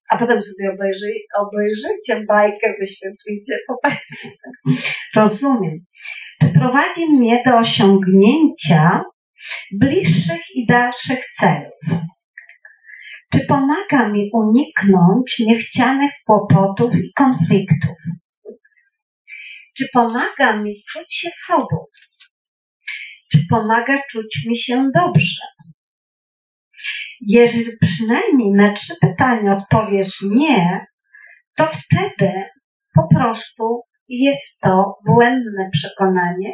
[0.10, 4.28] A potem sobie obejrzy, obejrzyjcie bajkę, wyświetlicie po prostu.
[5.16, 5.86] Rozumiem.
[6.42, 9.02] Czy prowadzi mnie do osiągnięcia
[9.72, 12.02] bliższych i dalszych celów?
[13.38, 17.98] Czy pomaga mi uniknąć niechcianych kłopotów i konfliktów?
[19.78, 21.78] Czy pomaga mi czuć się sobą?
[23.32, 25.42] Czy pomaga czuć mi się dobrze?
[27.22, 30.86] Jeżeli przynajmniej na trzy pytania odpowiesz nie,
[31.58, 32.32] to wtedy
[32.96, 36.54] po prostu jest to błędne przekonanie,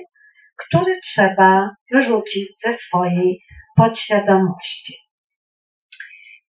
[0.56, 3.44] które trzeba wyrzucić ze swojej
[3.76, 5.03] podświadomości.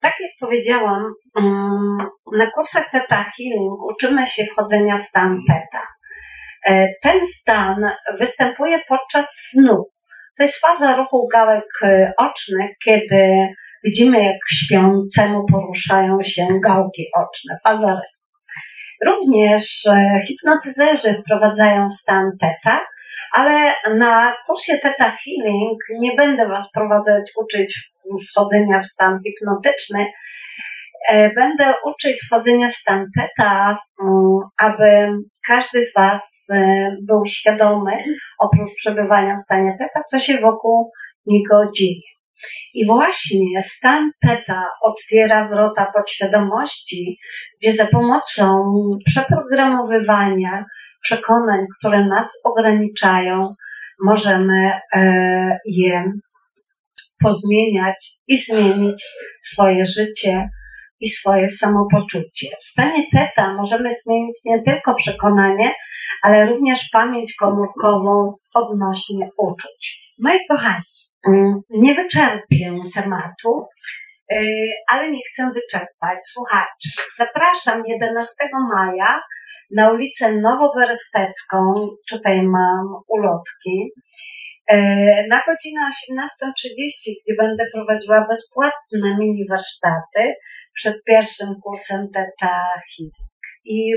[0.01, 1.98] Tak jak powiedziałam, mm,
[2.38, 5.86] na kursach Theta Healing uczymy się wchodzenia w stan Theta.
[6.66, 9.84] E, ten stan występuje podczas snu.
[10.38, 13.48] To jest faza ruchu gałek e, ocznych, kiedy
[13.84, 17.59] widzimy, jak śpiącemu poruszają się gałki oczne.
[17.64, 18.01] Faza REM.
[19.07, 22.86] Również e, hipnotyzerzy wprowadzają stan Theta,
[23.34, 27.89] ale na kursie Theta Healing nie będę Was prowadzać, uczyć
[28.30, 30.07] wchodzenia w stan hipnotyczny.
[31.09, 37.92] E, będę uczyć wchodzenia w stan Theta, mm, aby każdy z Was e, był świadomy,
[38.38, 40.90] oprócz przebywania w stanie Theta, co się wokół
[41.26, 42.11] niego dzieje.
[42.74, 47.18] I właśnie stan Theta otwiera wrota podświadomości,
[47.61, 48.62] gdzie za pomocą
[49.07, 50.64] przeprogramowywania
[51.03, 53.55] przekonań, które nas ograniczają,
[54.05, 56.12] możemy e, je
[57.22, 59.04] pozmieniać i zmienić
[59.40, 60.48] swoje życie
[61.00, 62.48] i swoje samopoczucie.
[62.60, 65.74] W stanie Theta możemy zmienić nie tylko przekonanie,
[66.22, 70.12] ale również pamięć komórkową odnośnie uczuć.
[70.18, 70.84] Moi kochani,
[71.28, 73.66] mm, nie wyczerpię tematu,
[74.32, 76.88] y, ale nie chcę wyczerpać słuchaczy.
[77.16, 78.34] Zapraszam 11
[78.74, 79.20] maja
[79.76, 81.74] na ulicę Nowoberestecką,
[82.10, 83.92] tutaj mam ulotki,
[85.30, 90.34] na godzinę 18.30, gdzie będę prowadziła bezpłatne mini warsztaty
[90.72, 92.60] przed pierwszym kursem Theta
[92.96, 93.14] Healing.
[93.64, 93.94] I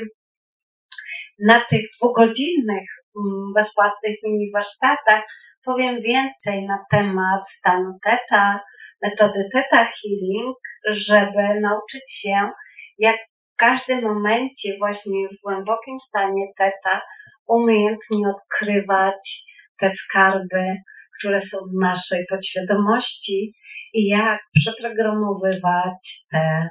[1.39, 5.23] na tych dwugodzinnych mm, bezpłatnych mini warsztatach
[5.65, 8.59] powiem więcej na temat stanu Theta,
[9.01, 10.57] metody Theta Healing,
[10.87, 12.49] żeby nauczyć się,
[12.97, 13.15] jak
[13.53, 17.01] w każdym momencie, właśnie w głębokim stanie Theta,
[17.47, 20.75] umiejętnie odkrywać te skarby,
[21.19, 23.53] które są w naszej podświadomości
[23.93, 26.69] i jak przeprogramowywać te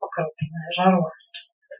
[0.00, 1.10] okropne żarła.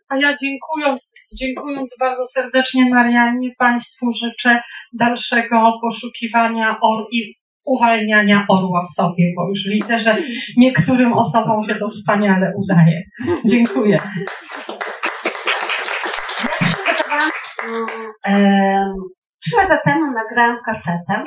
[0.09, 7.35] A ja dziękując, dziękując bardzo serdecznie Marianie, Państwu życzę dalszego poszukiwania or i
[7.67, 10.17] uwalniania orła w sobie, bo już widzę, że
[10.57, 13.03] niektórym osobom się to wspaniale udaje.
[13.49, 13.97] Dziękuję.
[16.45, 17.31] Ja przygotowałam,
[19.45, 21.25] trzy lata temu nagrałam kasetę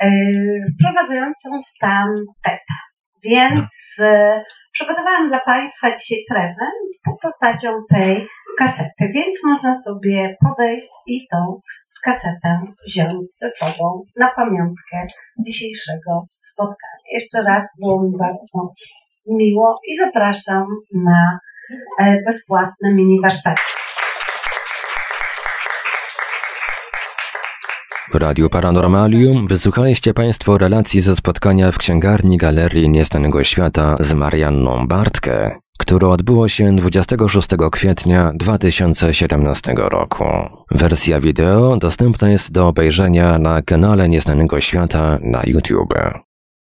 [0.00, 0.10] e,
[0.74, 2.78] wprowadzającą stan Theta.
[3.24, 4.42] Więc e,
[4.72, 8.26] przygotowałam dla Państwa dzisiaj prezent pod postacią tej
[8.58, 11.60] kasety, więc można sobie podejść i tą
[12.04, 15.06] kasetę wziąć ze sobą na pamiątkę
[15.46, 16.98] dzisiejszego spotkania.
[17.12, 18.74] Jeszcze raz było mi bardzo
[19.26, 21.38] miło i zapraszam na
[22.00, 23.77] e, bezpłatne mini warsztaty.
[28.12, 34.86] W Radiu Paranormalium wysłuchaliście Państwo relacji ze spotkania w księgarni Galerii Niestanego Świata z Marianną
[34.86, 40.24] Bartkę, które odbyło się 26 kwietnia 2017 roku.
[40.70, 45.94] Wersja wideo dostępna jest do obejrzenia na kanale Nieznanego Świata na YouTube.